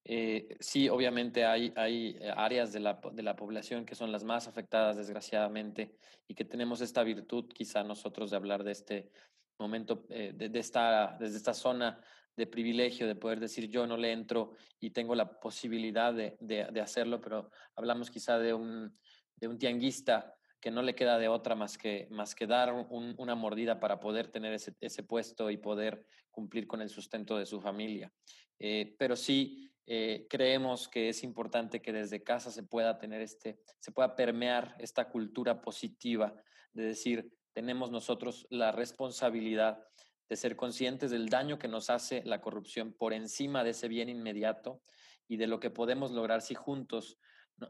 Eh, 0.05 0.57
sí, 0.59 0.89
obviamente 0.89 1.45
hay, 1.45 1.71
hay 1.77 2.19
áreas 2.35 2.73
de 2.73 2.81
la, 2.81 2.99
de 3.13 3.23
la, 3.23 3.35
población 3.35 3.85
que 3.85 3.95
son 3.95 4.11
las 4.11 4.23
más 4.23 4.47
afectadas, 4.47 4.97
desgraciadamente, 4.97 5.95
y 6.27 6.35
que 6.35 6.43
tenemos 6.43 6.81
esta 6.81 7.03
virtud, 7.03 7.45
quizá 7.53 7.83
nosotros, 7.83 8.31
de 8.31 8.37
hablar 8.37 8.63
de 8.63 8.71
este 8.71 9.11
momento, 9.57 10.05
eh, 10.09 10.33
de, 10.35 10.59
esta, 10.59 11.15
desde 11.19 11.37
esta 11.37 11.53
zona 11.53 12.01
de 12.35 12.47
privilegio, 12.47 13.07
de 13.07 13.15
poder 13.15 13.39
decir 13.39 13.69
yo 13.69 13.87
no 13.87 13.95
le 13.95 14.11
entro 14.11 14.53
y 14.79 14.89
tengo 14.89 15.15
la 15.15 15.39
posibilidad 15.39 16.13
de, 16.13 16.35
de, 16.39 16.81
hacerlo, 16.81 17.21
pero 17.21 17.49
hablamos 17.75 18.09
quizá 18.09 18.39
de 18.39 18.53
un, 18.53 18.91
de 19.35 19.47
un 19.47 19.57
tianguista 19.57 20.35
que 20.59 20.71
no 20.71 20.81
le 20.81 20.95
queda 20.95 21.19
de 21.19 21.27
otra 21.27 21.55
más 21.55 21.77
que, 21.77 22.07
más 22.09 22.33
que 22.33 22.47
dar 22.47 22.73
una 22.89 23.35
mordida 23.35 23.79
para 23.79 23.99
poder 23.99 24.29
tener 24.29 24.53
ese, 24.53 24.73
ese, 24.79 25.03
puesto 25.03 25.51
y 25.51 25.57
poder 25.57 26.05
cumplir 26.31 26.67
con 26.67 26.81
el 26.81 26.89
sustento 26.89 27.37
de 27.37 27.45
su 27.45 27.59
familia. 27.59 28.11
Eh, 28.57 28.95
pero 28.97 29.15
sí, 29.15 29.72
eh, 29.85 30.27
creemos 30.29 30.87
que 30.87 31.09
es 31.09 31.23
importante 31.23 31.81
que 31.81 31.91
desde 31.91 32.23
casa 32.23 32.51
se 32.51 32.63
pueda 32.63 32.97
tener 32.97 33.21
este, 33.21 33.59
se 33.79 33.91
pueda 33.91 34.15
permear 34.15 34.75
esta 34.79 35.09
cultura 35.09 35.61
positiva 35.61 36.33
de 36.73 36.83
decir, 36.83 37.33
tenemos 37.53 37.91
nosotros 37.91 38.47
la 38.49 38.71
responsabilidad 38.71 39.85
de 40.29 40.35
ser 40.35 40.55
conscientes 40.55 41.11
del 41.11 41.29
daño 41.29 41.59
que 41.59 41.67
nos 41.67 41.89
hace 41.89 42.23
la 42.25 42.41
corrupción 42.41 42.93
por 42.93 43.13
encima 43.13 43.63
de 43.63 43.71
ese 43.71 43.87
bien 43.87 44.09
inmediato 44.09 44.81
y 45.27 45.37
de 45.37 45.47
lo 45.47 45.59
que 45.59 45.69
podemos 45.69 46.11
lograr 46.11 46.41
si 46.41 46.55
juntos 46.55 47.19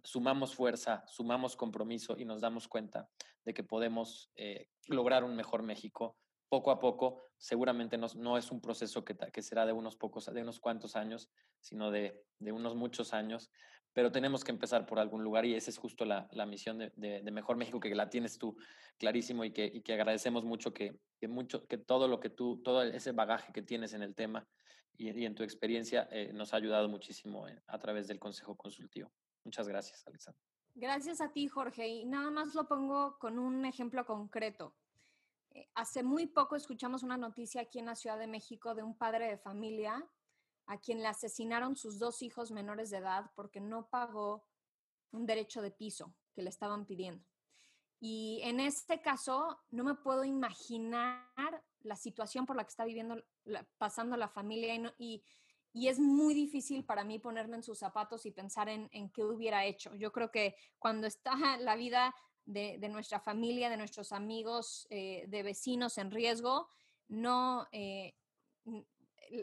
sumamos 0.04 0.56
fuerza, 0.56 1.04
sumamos 1.08 1.56
compromiso 1.56 2.16
y 2.18 2.26
nos 2.26 2.42
damos 2.42 2.68
cuenta 2.68 3.10
de 3.44 3.54
que 3.54 3.64
podemos 3.64 4.32
eh, 4.36 4.70
lograr 4.88 5.24
un 5.24 5.36
mejor 5.36 5.64
México 5.64 6.18
poco 6.54 6.70
a 6.70 6.80
poco. 6.80 7.32
Seguramente 7.36 7.98
no, 7.98 8.06
no 8.16 8.38
es 8.38 8.52
un 8.52 8.62
proceso 8.62 9.04
que, 9.04 9.18
que, 9.18 9.42
será 9.42 9.66
de 9.66 9.74
unos 9.74 9.96
pocos, 9.96 10.32
de 10.32 10.40
unos 10.44 10.60
cuantos 10.60 10.96
años, 10.96 11.32
sino 11.60 11.90
de, 11.90 12.24
de, 12.38 12.52
unos 12.52 12.76
muchos 12.76 13.12
años, 13.12 13.50
pero 13.92 14.12
tenemos 14.12 14.44
que 14.44 14.52
empezar 14.52 14.86
por 14.86 15.00
algún 15.00 15.24
lugar 15.24 15.46
y 15.46 15.56
esa 15.56 15.72
es 15.72 15.80
justo 15.80 16.06
la, 16.06 16.28
la 16.32 16.46
misión 16.46 16.78
de, 16.78 16.92
de, 16.96 17.32
Mejor 17.32 17.58
México, 17.58 17.80
que 17.80 17.96
la 17.96 18.08
tienes 18.08 18.38
tú 18.38 18.56
clarísimo 19.00 19.44
y 19.44 19.52
que, 19.52 19.66
y 19.66 19.82
que 19.82 19.94
agradecemos 19.94 20.46
mucho 20.46 20.76
que, 20.76 20.96
que, 21.20 21.28
mucho 21.28 21.66
que 21.66 21.80
todo 21.80 22.08
lo 22.08 22.20
que 22.20 22.30
tú, 22.30 22.62
todo 22.62 22.84
ese 22.84 23.14
bagaje 23.14 23.52
que 23.52 23.64
tienes 23.64 23.94
en 23.94 24.04
el 24.04 24.14
tema 24.14 24.48
y, 24.96 25.10
y 25.20 25.26
en 25.26 25.34
tu 25.34 25.42
experiencia 25.42 26.08
eh, 26.12 26.32
nos 26.34 26.54
ha 26.54 26.58
ayudado 26.58 26.88
muchísimo 26.88 27.48
eh, 27.48 27.60
a 27.66 27.80
través 27.80 28.08
del 28.08 28.20
Consejo 28.20 28.56
Consultivo. 28.56 29.12
Muchas 29.44 29.68
gracias, 29.68 30.06
Alexandra. 30.06 30.40
Gracias 30.76 31.20
a 31.20 31.32
ti, 31.32 31.48
Jorge. 31.48 31.88
Y 31.88 32.06
nada 32.06 32.30
más 32.30 32.54
lo 32.54 32.68
pongo 32.68 33.18
con 33.18 33.40
un 33.40 33.66
ejemplo 33.66 34.06
concreto. 34.06 34.76
Eh, 35.54 35.70
hace 35.76 36.04
muy 36.04 36.28
poco 36.28 36.56
escuchamos 36.56 37.04
una 37.04 37.18
noticia 37.18 37.62
aquí 37.62 37.80
en 37.80 37.86
la 37.86 37.96
Ciudad 37.96 38.18
de 38.18 38.28
México 38.28 38.74
de 38.74 38.84
un 38.84 38.98
padre 38.98 39.28
de 39.28 39.38
familia 39.38 40.04
a 40.66 40.80
quien 40.80 41.02
le 41.02 41.08
asesinaron 41.08 41.76
sus 41.76 42.00
dos 42.00 42.22
hijos 42.22 42.52
menores 42.52 42.90
de 42.90 42.98
edad 42.98 43.32
porque 43.36 43.60
no 43.60 43.88
pagó 43.90 44.46
un 45.12 45.26
derecho 45.26 45.62
de 45.62 45.72
piso 45.72 46.16
que 46.34 46.42
le 46.42 46.50
estaban 46.50 46.86
pidiendo. 46.86 47.24
Y 48.00 48.42
en 48.44 48.60
este 48.60 49.02
caso, 49.02 49.62
no 49.70 49.84
me 49.84 49.96
puedo 49.96 50.26
imaginar 50.26 51.64
la 51.82 51.96
situación 51.96 52.46
por 52.46 52.56
la 52.56 52.64
que 52.64 52.70
está 52.70 52.84
viviendo, 52.84 53.24
pasando 53.78 54.18
la 54.18 54.28
familia 54.28 54.76
y, 54.98 55.24
y, 55.72 55.88
es 55.88 56.00
muy 56.00 56.34
difícil 56.34 56.84
para 56.84 57.04
mí 57.04 57.20
ponerme 57.20 57.58
en 57.58 57.64
sus 57.64 57.80
zapatos 57.80 58.26
y 58.26 58.32
pensar 58.32 58.68
en, 58.68 58.90
en 58.92 59.10
qué 59.10 59.24
hubiera 59.24 59.66
hecho. 59.66 59.96
Yo 59.96 60.12
creo 60.12 60.32
que 60.32 60.56
cuando 60.80 61.08
está 61.08 61.36
la 61.60 61.76
vida 61.76 62.14
de, 62.46 62.90
nuestra 62.90 63.20
familia, 63.20 63.70
de 63.70 63.78
nuestros 63.78 64.12
amigos, 64.12 64.88
eh, 64.90 65.26
de 65.28 65.44
vecinos 65.44 65.98
en 65.98 66.12
riesgo, 66.12 66.68
no, 67.08 67.68
eh, 67.72 68.16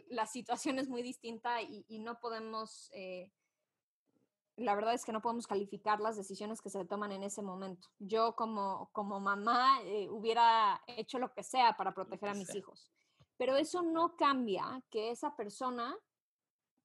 la 0.08 0.26
situación 0.26 0.78
es 0.78 0.88
muy 0.88 1.02
distinta 1.02 1.62
y, 1.62 1.98
no 1.98 2.20
podemos, 2.20 2.90
eh, 2.92 3.30
la 4.56 4.74
verdad 4.74 4.94
es 4.94 5.04
que 5.04 5.12
no 5.12 5.22
podemos 5.22 5.46
calificar 5.46 6.00
las 6.00 6.16
decisiones 6.16 6.60
que 6.60 6.70
se 6.70 6.84
toman 6.84 7.12
en 7.12 7.22
ese 7.22 7.42
momento. 7.42 7.88
Yo 7.98 8.34
como, 8.36 8.90
como 8.92 9.20
mamá 9.20 9.80
hubiera 10.10 10.82
hecho 10.86 11.18
lo 11.18 11.32
que 11.32 11.42
sea 11.42 11.76
para 11.76 11.94
proteger 11.94 12.28
a 12.28 12.34
mis 12.34 12.54
hijos, 12.54 12.90
pero 13.36 13.56
eso 13.56 13.82
no 13.82 14.16
cambia 14.16 14.82
que 14.90 15.10
esa 15.10 15.34
persona 15.34 15.96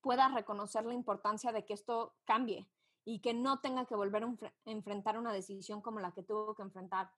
pueda 0.02 0.30
reconocer 0.30 0.86
la 0.86 0.94
importancia 0.94 1.52
de 1.52 1.66
que 1.66 1.74
esto 1.74 2.16
cambie 2.26 2.68
y 3.06 3.20
que 3.20 3.34
no 3.34 3.60
tenga 3.60 3.86
que 3.86 3.96
volver 3.96 4.24
a 4.24 4.36
enfrentar 4.66 5.18
una 5.18 5.32
decisión 5.32 5.82
como 5.82 6.00
la 6.00 6.12
que 6.12 6.24
tuvo 6.24 6.56
que 6.56 6.64
enfrentar 6.64 7.12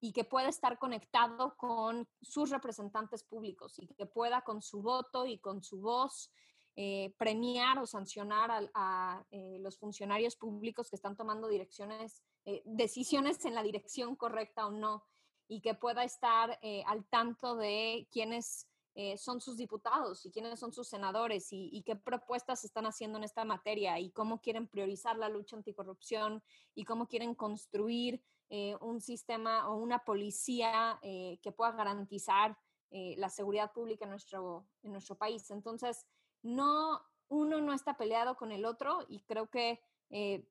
y 0.00 0.12
que 0.12 0.24
pueda 0.24 0.48
estar 0.48 0.78
conectado 0.78 1.56
con 1.56 2.08
sus 2.20 2.50
representantes 2.50 3.22
públicos 3.22 3.78
y 3.78 3.86
que 3.86 4.06
pueda 4.06 4.42
con 4.42 4.60
su 4.60 4.82
voto 4.82 5.26
y 5.26 5.38
con 5.38 5.62
su 5.62 5.80
voz 5.80 6.30
eh, 6.76 7.12
premiar 7.18 7.78
o 7.78 7.86
sancionar 7.86 8.70
a, 8.72 9.26
eh, 9.32 9.58
los 9.60 9.78
funcionarios 9.78 10.36
públicos 10.36 10.88
que 10.88 10.94
están 10.94 11.16
tomando 11.16 11.48
direcciones, 11.48 12.22
eh, 12.44 12.62
decisiones 12.64 13.44
en 13.44 13.54
la 13.54 13.64
dirección 13.64 14.14
correcta 14.14 14.66
o 14.66 14.70
no, 14.70 15.04
y 15.48 15.60
que 15.60 15.74
pueda 15.74 16.04
estar 16.04 16.60
al 16.86 17.04
tanto 17.06 17.56
de 17.56 18.06
quiénes 18.12 18.68
eh, 19.00 19.16
son 19.16 19.40
sus 19.40 19.56
diputados 19.56 20.26
y 20.26 20.32
quiénes 20.32 20.58
son 20.58 20.72
sus 20.72 20.88
senadores 20.88 21.52
y, 21.52 21.84
qué 21.86 21.94
propuestas 21.94 22.64
están 22.64 22.84
haciendo 22.84 23.16
en 23.16 23.22
esta 23.22 23.44
materia 23.44 24.00
y 24.00 24.10
cómo 24.10 24.40
quieren 24.40 24.66
priorizar 24.66 25.16
la 25.16 25.28
lucha 25.28 25.54
anticorrupción 25.54 26.42
y 26.74 26.84
cómo 26.84 27.06
quieren 27.06 27.36
construir 27.36 28.20
eh, 28.50 28.74
un 28.80 29.00
sistema 29.00 29.68
o 29.68 29.76
una 29.76 30.00
policía 30.00 30.98
eh, 31.02 31.38
que 31.44 31.52
pueda 31.52 31.70
garantizar 31.70 32.58
la 32.90 33.28
seguridad 33.28 33.70
pública 33.72 34.06
en 34.06 34.10
nuestro, 34.10 34.66
en 34.82 34.90
nuestro 34.90 35.14
país. 35.14 35.48
Entonces, 35.52 36.06
no, 36.42 37.00
uno 37.28 37.60
no 37.60 37.74
está 37.74 37.96
peleado 37.96 38.36
con 38.36 38.50
el 38.50 38.64
otro 38.64 39.04
y 39.08 39.20
creo 39.20 39.48
que 39.48 39.80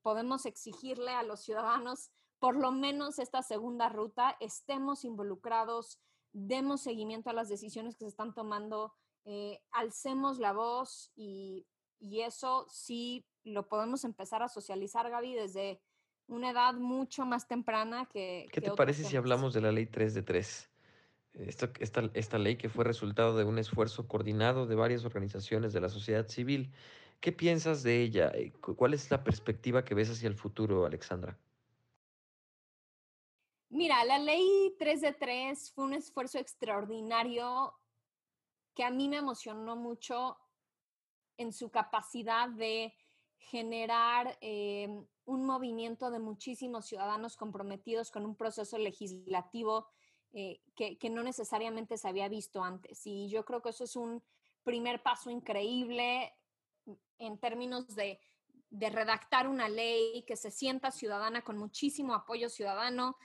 podemos 0.03 0.45
exigirle 0.45 1.11
a 1.11 1.23
los 1.23 1.41
ciudadanos 1.41 2.11
por 2.39 2.55
lo 2.55 2.71
menos 2.71 3.19
esta 3.19 3.41
segunda 3.41 3.89
ruta, 3.89 4.37
estemos 4.39 5.03
involucrados, 5.03 5.99
demos 6.33 6.81
seguimiento 6.81 7.29
a 7.29 7.33
las 7.33 7.49
decisiones 7.49 7.95
que 7.95 8.05
se 8.05 8.09
están 8.09 8.33
tomando, 8.33 8.93
eh, 9.25 9.59
alcemos 9.71 10.39
la 10.39 10.53
voz 10.53 11.11
y, 11.15 11.65
y 11.99 12.21
eso 12.21 12.65
sí 12.69 13.25
lo 13.43 13.67
podemos 13.67 14.03
empezar 14.03 14.43
a 14.43 14.49
socializar, 14.49 15.09
Gaby, 15.09 15.33
desde 15.33 15.81
una 16.27 16.51
edad 16.51 16.73
mucho 16.73 17.25
más 17.25 17.47
temprana 17.47 18.07
que... 18.11 18.47
¿Qué 18.51 18.61
te 18.61 18.71
parece 18.71 19.03
si 19.03 19.15
hablamos 19.15 19.53
de 19.53 19.61
la 19.61 19.71
ley 19.71 19.85
3 19.85 20.13
de 20.13 20.23
3? 20.23 20.69
Esta, 21.33 21.71
esta, 21.79 22.09
esta, 22.13 22.37
ley 22.37 22.57
que 22.57 22.67
fue 22.67 22.83
resultado 22.83 23.37
de 23.37 23.43
un 23.43 23.59
esfuerzo 23.59 24.07
coordinado 24.07 24.65
de 24.65 24.75
varias 24.75 25.05
organizaciones 25.05 25.71
de 25.71 25.81
la 25.81 25.89
sociedad 25.89 26.27
civil. 26.27 26.71
¿Qué 27.19 27.31
piensas 27.31 27.83
de 27.83 28.01
ella? 28.01 28.31
Eh, 28.33 28.51
¿Cuál 28.59 28.93
es 28.93 29.09
la 29.11 29.23
perspectiva 29.23 29.85
que 29.85 29.93
ves 29.93 30.09
hacia 30.09 30.27
el 30.27 30.35
futuro, 30.35 30.85
Alexandra? 30.85 31.37
Mira, 33.69 34.03
la 34.05 34.17
ley 34.17 34.75
3 34.79 35.01
de 35.01 35.13
3 35.13 35.71
fue 35.73 35.83
un 35.83 35.93
esfuerzo 35.93 36.39
extraordinario 36.39 37.73
que 38.73 38.83
a 38.83 38.91
mí 38.91 39.09
me 39.09 39.17
emocionó 39.17 39.75
mucho 39.75 40.37
en 41.37 41.51
su 41.51 41.69
capacidad 41.69 42.49
de 42.49 42.93
generar 43.37 44.37
em, 44.41 45.05
un 45.25 45.45
movimiento 45.45 46.11
de 46.11 46.19
muchísimos 46.19 46.85
ciudadanos 46.85 47.35
comprometidos 47.35 48.11
con 48.11 48.25
un 48.25 48.35
proceso 48.35 48.77
legislativo 48.77 49.87
eh, 50.33 50.61
que, 50.75 51.09
no 51.09 51.23
necesariamente 51.23 51.97
se 51.97 52.07
había 52.07 52.27
visto 52.27 52.63
antes. 52.63 53.05
Y 53.05 53.29
yo 53.29 53.45
creo 53.45 53.61
que 53.61 53.69
eso 53.69 53.83
es 53.83 53.95
un 53.95 54.23
primer 54.63 55.01
paso 55.01 55.29
increíble 55.29 56.33
en 57.17 57.37
términos 57.39 57.95
de, 57.95 58.19
redactar 58.69 59.47
una 59.47 59.69
ley 59.69 60.23
que 60.27 60.35
se 60.35 60.51
sienta 60.51 60.91
ciudadana 60.91 61.41
con 61.41 61.57
muchísimo 61.57 62.13
apoyo 62.13 62.49
ciudadano, 62.49 63.17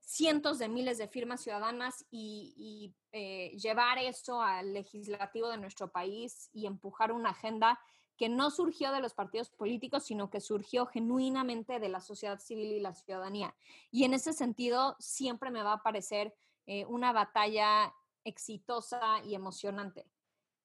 cientos 0.00 0.58
de 0.58 0.68
miles 0.68 0.98
de 0.98 1.08
firmas 1.08 1.42
ciudadanas 1.42 2.04
y, 2.10 2.94
eh, 3.12 3.56
llevar 3.56 3.98
eso 3.98 4.40
al 4.40 4.72
legislativo 4.72 5.48
de 5.48 5.58
nuestro 5.58 5.90
país 5.90 6.48
y 6.52 6.66
empujar 6.66 7.12
una 7.12 7.30
agenda 7.30 7.78
que 8.16 8.28
no 8.28 8.50
surgió 8.50 8.92
de 8.92 9.00
los 9.00 9.14
partidos 9.14 9.50
políticos, 9.50 10.04
sino 10.04 10.28
que 10.28 10.40
surgió 10.40 10.86
genuinamente 10.86 11.80
de 11.80 11.88
la 11.88 12.00
sociedad 12.00 12.38
civil 12.38 12.72
y 12.72 12.80
la 12.80 12.94
ciudadanía. 12.94 13.56
Y 13.90 14.04
en 14.04 14.12
ese 14.12 14.32
sentido, 14.32 14.94
siempre 14.98 15.50
me 15.50 15.62
va 15.62 15.72
a 15.72 15.82
parecer 15.82 16.34
eh, 16.66 16.84
una 16.84 17.12
batalla 17.12 17.94
exitosa 18.24 19.24
y 19.24 19.34
emocionante. 19.34 20.06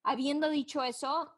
Habiendo 0.03 0.49
dicho 0.49 0.83
eso, 0.83 1.31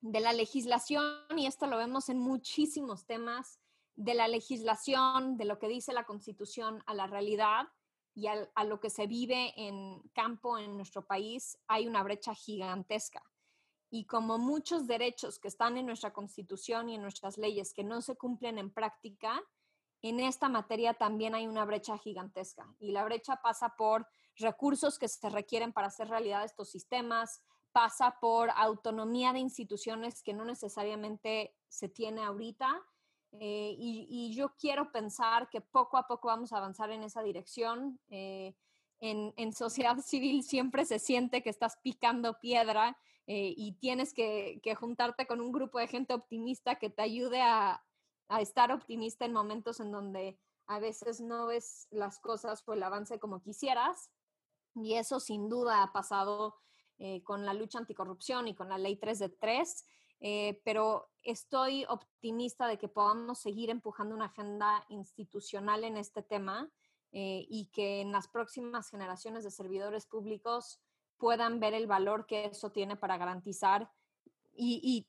de 0.00 0.20
la 0.20 0.32
legislación, 0.32 1.04
y 1.36 1.46
esto 1.46 1.66
lo 1.66 1.78
vemos 1.78 2.08
en 2.08 2.18
muchísimos 2.18 3.06
temas, 3.06 3.60
de 3.96 4.14
la 4.14 4.28
legislación, 4.28 5.36
de 5.36 5.44
lo 5.44 5.58
que 5.58 5.68
dice 5.68 5.92
la 5.92 6.04
Constitución 6.04 6.82
a 6.86 6.94
la 6.94 7.06
realidad 7.06 7.66
y 8.14 8.26
a 8.28 8.64
lo 8.64 8.78
que 8.78 8.90
se 8.90 9.06
vive 9.06 9.52
en 9.56 10.00
campo 10.14 10.56
en 10.58 10.76
nuestro 10.76 11.06
país, 11.06 11.58
hay 11.66 11.88
una 11.88 12.02
brecha 12.02 12.34
gigantesca. 12.34 13.22
Y 13.90 14.06
como 14.06 14.38
muchos 14.38 14.86
derechos 14.86 15.38
que 15.38 15.48
están 15.48 15.76
en 15.76 15.86
nuestra 15.86 16.12
constitución 16.12 16.88
y 16.88 16.96
en 16.96 17.02
nuestras 17.02 17.38
leyes 17.38 17.72
que 17.72 17.84
no 17.84 18.02
se 18.02 18.16
cumplen 18.16 18.58
en 18.58 18.72
práctica, 18.72 19.42
en 20.02 20.20
esta 20.20 20.48
materia 20.48 20.94
también 20.94 21.34
hay 21.34 21.46
una 21.46 21.64
brecha 21.64 21.96
gigantesca. 21.96 22.72
Y 22.78 22.92
la 22.92 23.04
brecha 23.04 23.40
pasa 23.42 23.74
por 23.76 24.06
recursos 24.36 24.98
que 24.98 25.08
se 25.08 25.28
requieren 25.30 25.72
para 25.72 25.86
hacer 25.86 26.08
realidad 26.08 26.44
estos 26.44 26.70
sistemas, 26.70 27.40
pasa 27.72 28.18
por 28.20 28.50
autonomía 28.50 29.32
de 29.32 29.38
instituciones 29.38 30.22
que 30.22 30.34
no 30.34 30.44
necesariamente 30.44 31.56
se 31.68 31.88
tiene 31.88 32.22
ahorita. 32.22 32.68
Eh, 33.40 33.74
y, 33.78 34.34
yo 34.34 34.54
quiero 34.56 34.92
pensar 34.92 35.48
que 35.50 35.60
poco 35.60 35.96
a 35.96 36.06
poco 36.06 36.28
vamos 36.28 36.52
a 36.52 36.58
avanzar 36.58 36.90
en 36.90 37.02
esa 37.02 37.22
dirección. 37.22 37.98
Eh, 38.08 38.54
en, 39.00 39.34
en, 39.36 39.52
sociedad 39.52 39.96
civil 40.04 40.42
siempre 40.42 40.84
se 40.84 40.98
siente 40.98 41.42
que 41.42 41.50
estás 41.50 41.78
picando 41.82 42.38
piedra 42.40 42.96
eh, 43.26 43.54
y 43.56 43.72
tienes 43.72 44.12
que, 44.12 44.60
juntarte 44.78 45.26
con 45.26 45.40
un 45.40 45.50
grupo 45.50 45.78
de 45.78 45.88
gente 45.88 46.12
optimista 46.12 46.76
que 46.76 46.90
te 46.90 47.02
ayude 47.02 47.40
a, 47.40 47.82
estar 48.40 48.72
optimista 48.72 49.26
en 49.26 49.32
momentos 49.32 49.78
en 49.80 49.92
donde 49.92 50.40
a 50.66 50.80
veces 50.80 51.20
no 51.20 51.46
ves 51.46 51.86
las 51.90 52.18
cosas 52.18 52.64
o 52.66 52.72
el 52.72 52.82
avance 52.82 53.20
como 53.20 53.40
quisieras. 53.42 54.10
Y 54.74 54.94
eso 54.94 55.20
sin 55.20 55.48
duda 55.48 55.82
ha 55.82 55.92
pasado 55.92 56.56
eh, 56.98 57.22
con 57.22 57.44
la 57.44 57.54
lucha 57.54 57.78
anticorrupción 57.78 58.48
y 58.48 58.54
con 58.54 58.68
la 58.68 58.78
ley 58.78 58.96
3 58.96 59.18
de 59.20 59.28
3. 59.28 59.84
Eh, 60.26 60.62
pero 60.64 61.10
estoy 61.22 61.84
optimista 61.84 62.66
de 62.66 62.78
que 62.78 62.88
podamos 62.88 63.38
seguir 63.38 63.68
empujando 63.68 64.14
una 64.14 64.26
agenda 64.26 64.82
institucional 64.88 65.84
en 65.84 65.98
este 65.98 66.22
tema 66.22 66.70
y 67.16 67.70
que 67.72 68.00
en 68.00 68.10
las 68.10 68.26
próximas 68.26 68.90
generaciones 68.90 69.44
de 69.44 69.52
servidores 69.52 70.04
públicos 70.04 70.80
puedan 71.16 71.60
ver 71.60 71.74
el 71.74 71.86
valor 71.86 72.26
que 72.26 72.46
eso 72.46 72.70
tiene 72.72 72.96
para 72.96 73.16
garantizar 73.16 73.90
y, 74.56 75.06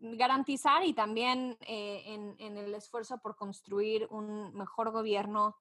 garantizar 0.00 0.84
y 0.84 0.94
también 0.94 1.56
eh, 1.66 2.02
en, 2.38 2.56
el 2.56 2.74
esfuerzo 2.74 3.18
por 3.18 3.36
construir 3.36 4.06
un 4.10 4.54
mejor 4.54 4.90
gobierno, 4.90 5.56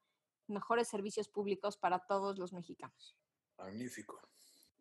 mejores 0.48 0.88
servicios 0.88 1.28
públicos 1.28 1.78
para 1.78 2.00
todos 2.00 2.38
los 2.38 2.54
mexicanos. 2.54 3.16
Magnífico. 3.58 4.20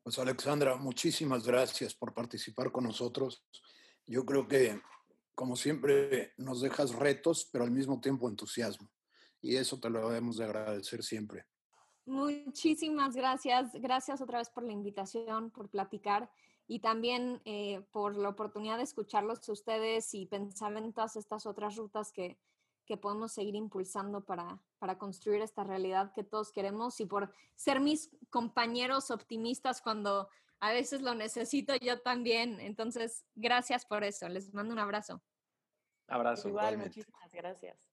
Pues 0.02 0.18
Alexandra, 0.18 0.76
muchísimas 0.76 1.46
gracias 1.46 1.94
por 1.94 2.12
participar 2.12 2.70
con 2.70 2.84
nosotros. 2.84 3.42
Yo 4.06 4.24
creo 4.24 4.46
que, 4.46 4.80
como 5.34 5.56
siempre, 5.56 6.32
nos 6.36 6.60
dejas 6.60 6.94
retos, 6.94 7.48
pero 7.52 7.64
al 7.64 7.70
mismo 7.70 8.00
tiempo 8.00 8.28
entusiasmo. 8.28 8.88
Y 9.40 9.56
eso 9.56 9.78
te 9.78 9.90
lo 9.90 10.08
debemos 10.08 10.38
de 10.38 10.44
agradecer 10.44 11.02
siempre. 11.02 11.46
Muchísimas 12.06 13.16
gracias. 13.16 13.72
Gracias 13.74 14.20
otra 14.20 14.38
vez 14.38 14.48
por 14.48 14.62
la 14.62 14.72
invitación, 14.72 15.50
por 15.50 15.68
platicar 15.68 16.30
y 16.68 16.80
también 16.80 17.40
eh, 17.44 17.84
por 17.92 18.16
la 18.16 18.28
oportunidad 18.28 18.76
de 18.76 18.84
escucharlos 18.84 19.48
ustedes 19.48 20.14
y 20.14 20.26
pensar 20.26 20.76
en 20.76 20.92
todas 20.92 21.16
estas 21.16 21.46
otras 21.46 21.76
rutas 21.76 22.12
que, 22.12 22.38
que 22.86 22.96
podemos 22.96 23.32
seguir 23.32 23.54
impulsando 23.54 24.24
para, 24.24 24.60
para 24.78 24.98
construir 24.98 25.42
esta 25.42 25.64
realidad 25.64 26.12
que 26.14 26.24
todos 26.24 26.52
queremos 26.52 27.00
y 27.00 27.06
por 27.06 27.32
ser 27.54 27.80
mis 27.80 28.10
compañeros 28.30 29.10
optimistas 29.10 29.80
cuando 29.80 30.28
a 30.60 30.72
veces 30.72 31.02
lo 31.02 31.14
necesito 31.14 31.74
yo 31.76 32.00
también. 32.00 32.60
Entonces, 32.60 33.24
gracias 33.34 33.84
por 33.84 34.04
eso. 34.04 34.28
Les 34.28 34.52
mando 34.54 34.72
un 34.72 34.78
abrazo. 34.78 35.22
Abrazo. 36.08 36.48
Igual, 36.48 36.78
muchísimas 36.78 37.30
gracias. 37.32 37.90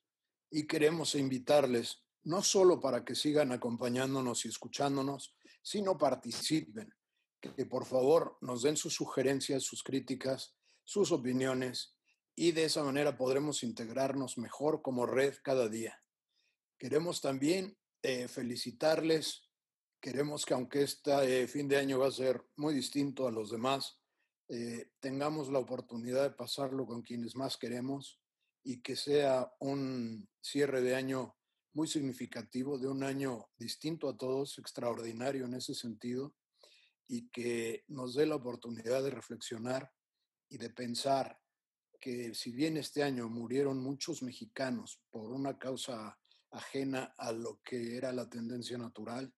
Y 0.50 0.66
queremos 0.66 1.14
invitarles 1.14 2.04
no 2.24 2.42
solo 2.42 2.80
para 2.80 3.04
que 3.04 3.14
sigan 3.14 3.52
acompañándonos 3.52 4.46
y 4.46 4.48
escuchándonos, 4.48 5.36
sino 5.62 5.98
participen, 5.98 6.94
que 7.40 7.66
por 7.66 7.84
favor 7.84 8.38
nos 8.40 8.62
den 8.62 8.76
sus 8.76 8.94
sugerencias, 8.94 9.62
sus 9.62 9.82
críticas, 9.82 10.56
sus 10.84 11.12
opiniones 11.12 11.97
y 12.38 12.52
de 12.52 12.66
esa 12.66 12.84
manera 12.84 13.16
podremos 13.16 13.64
integrarnos 13.64 14.38
mejor 14.38 14.80
como 14.80 15.06
red 15.06 15.34
cada 15.42 15.68
día. 15.68 16.00
Queremos 16.78 17.20
también 17.20 17.76
eh, 18.00 18.28
felicitarles, 18.28 19.50
queremos 20.00 20.46
que 20.46 20.54
aunque 20.54 20.82
este 20.82 21.48
fin 21.48 21.66
de 21.66 21.78
año 21.78 21.98
va 21.98 22.06
a 22.06 22.12
ser 22.12 22.40
muy 22.54 22.74
distinto 22.74 23.26
a 23.26 23.32
los 23.32 23.50
demás, 23.50 23.98
eh, 24.48 24.92
tengamos 25.00 25.48
la 25.48 25.58
oportunidad 25.58 26.22
de 26.22 26.30
pasarlo 26.30 26.86
con 26.86 27.02
quienes 27.02 27.34
más 27.34 27.56
queremos 27.56 28.20
y 28.62 28.82
que 28.82 28.94
sea 28.94 29.52
un 29.58 30.28
cierre 30.40 30.80
de 30.80 30.94
año 30.94 31.36
muy 31.72 31.88
significativo, 31.88 32.78
de 32.78 32.86
un 32.86 33.02
año 33.02 33.50
distinto 33.56 34.08
a 34.08 34.16
todos, 34.16 34.58
extraordinario 34.58 35.46
en 35.46 35.54
ese 35.54 35.74
sentido, 35.74 36.36
y 37.08 37.30
que 37.30 37.82
nos 37.88 38.14
dé 38.14 38.26
la 38.26 38.36
oportunidad 38.36 39.02
de 39.02 39.10
reflexionar 39.10 39.92
y 40.48 40.58
de 40.58 40.70
pensar 40.70 41.36
que 42.00 42.34
si 42.34 42.52
bien 42.52 42.76
este 42.76 43.02
año 43.02 43.28
murieron 43.28 43.82
muchos 43.82 44.22
mexicanos 44.22 45.02
por 45.10 45.30
una 45.30 45.58
causa 45.58 46.18
ajena 46.50 47.14
a 47.18 47.32
lo 47.32 47.60
que 47.62 47.96
era 47.96 48.12
la 48.12 48.28
tendencia 48.28 48.78
natural, 48.78 49.32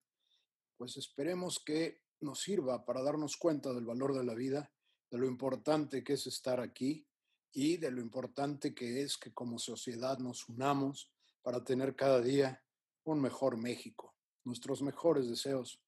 pues 0.77 0.97
esperemos 0.97 1.59
que 1.65 2.03
nos 2.21 2.41
sirva 2.41 2.85
para 2.85 3.03
darnos 3.03 3.37
cuenta 3.37 3.73
del 3.73 3.87
valor 3.87 4.15
de 4.15 4.25
la 4.25 4.35
vida, 4.35 4.73
de 5.11 5.19
lo 5.19 5.27
importante 5.27 6.05
que 6.05 6.15
es 6.15 6.27
estar 6.27 6.61
aquí 6.61 7.07
y 7.53 7.79
de 7.79 7.91
lo 7.91 8.01
importante 8.01 8.75
que 8.75 9.03
es 9.03 9.17
que 9.17 9.33
como 9.33 9.59
sociedad 9.59 10.19
nos 10.19 10.49
unamos 10.49 11.11
para 11.43 11.65
tener 11.65 11.97
cada 11.97 12.21
día 12.21 12.63
un 13.05 13.21
mejor 13.21 13.57
México. 13.57 14.15
Nuestros 14.45 14.83
mejores 14.83 15.29
deseos 15.29 15.83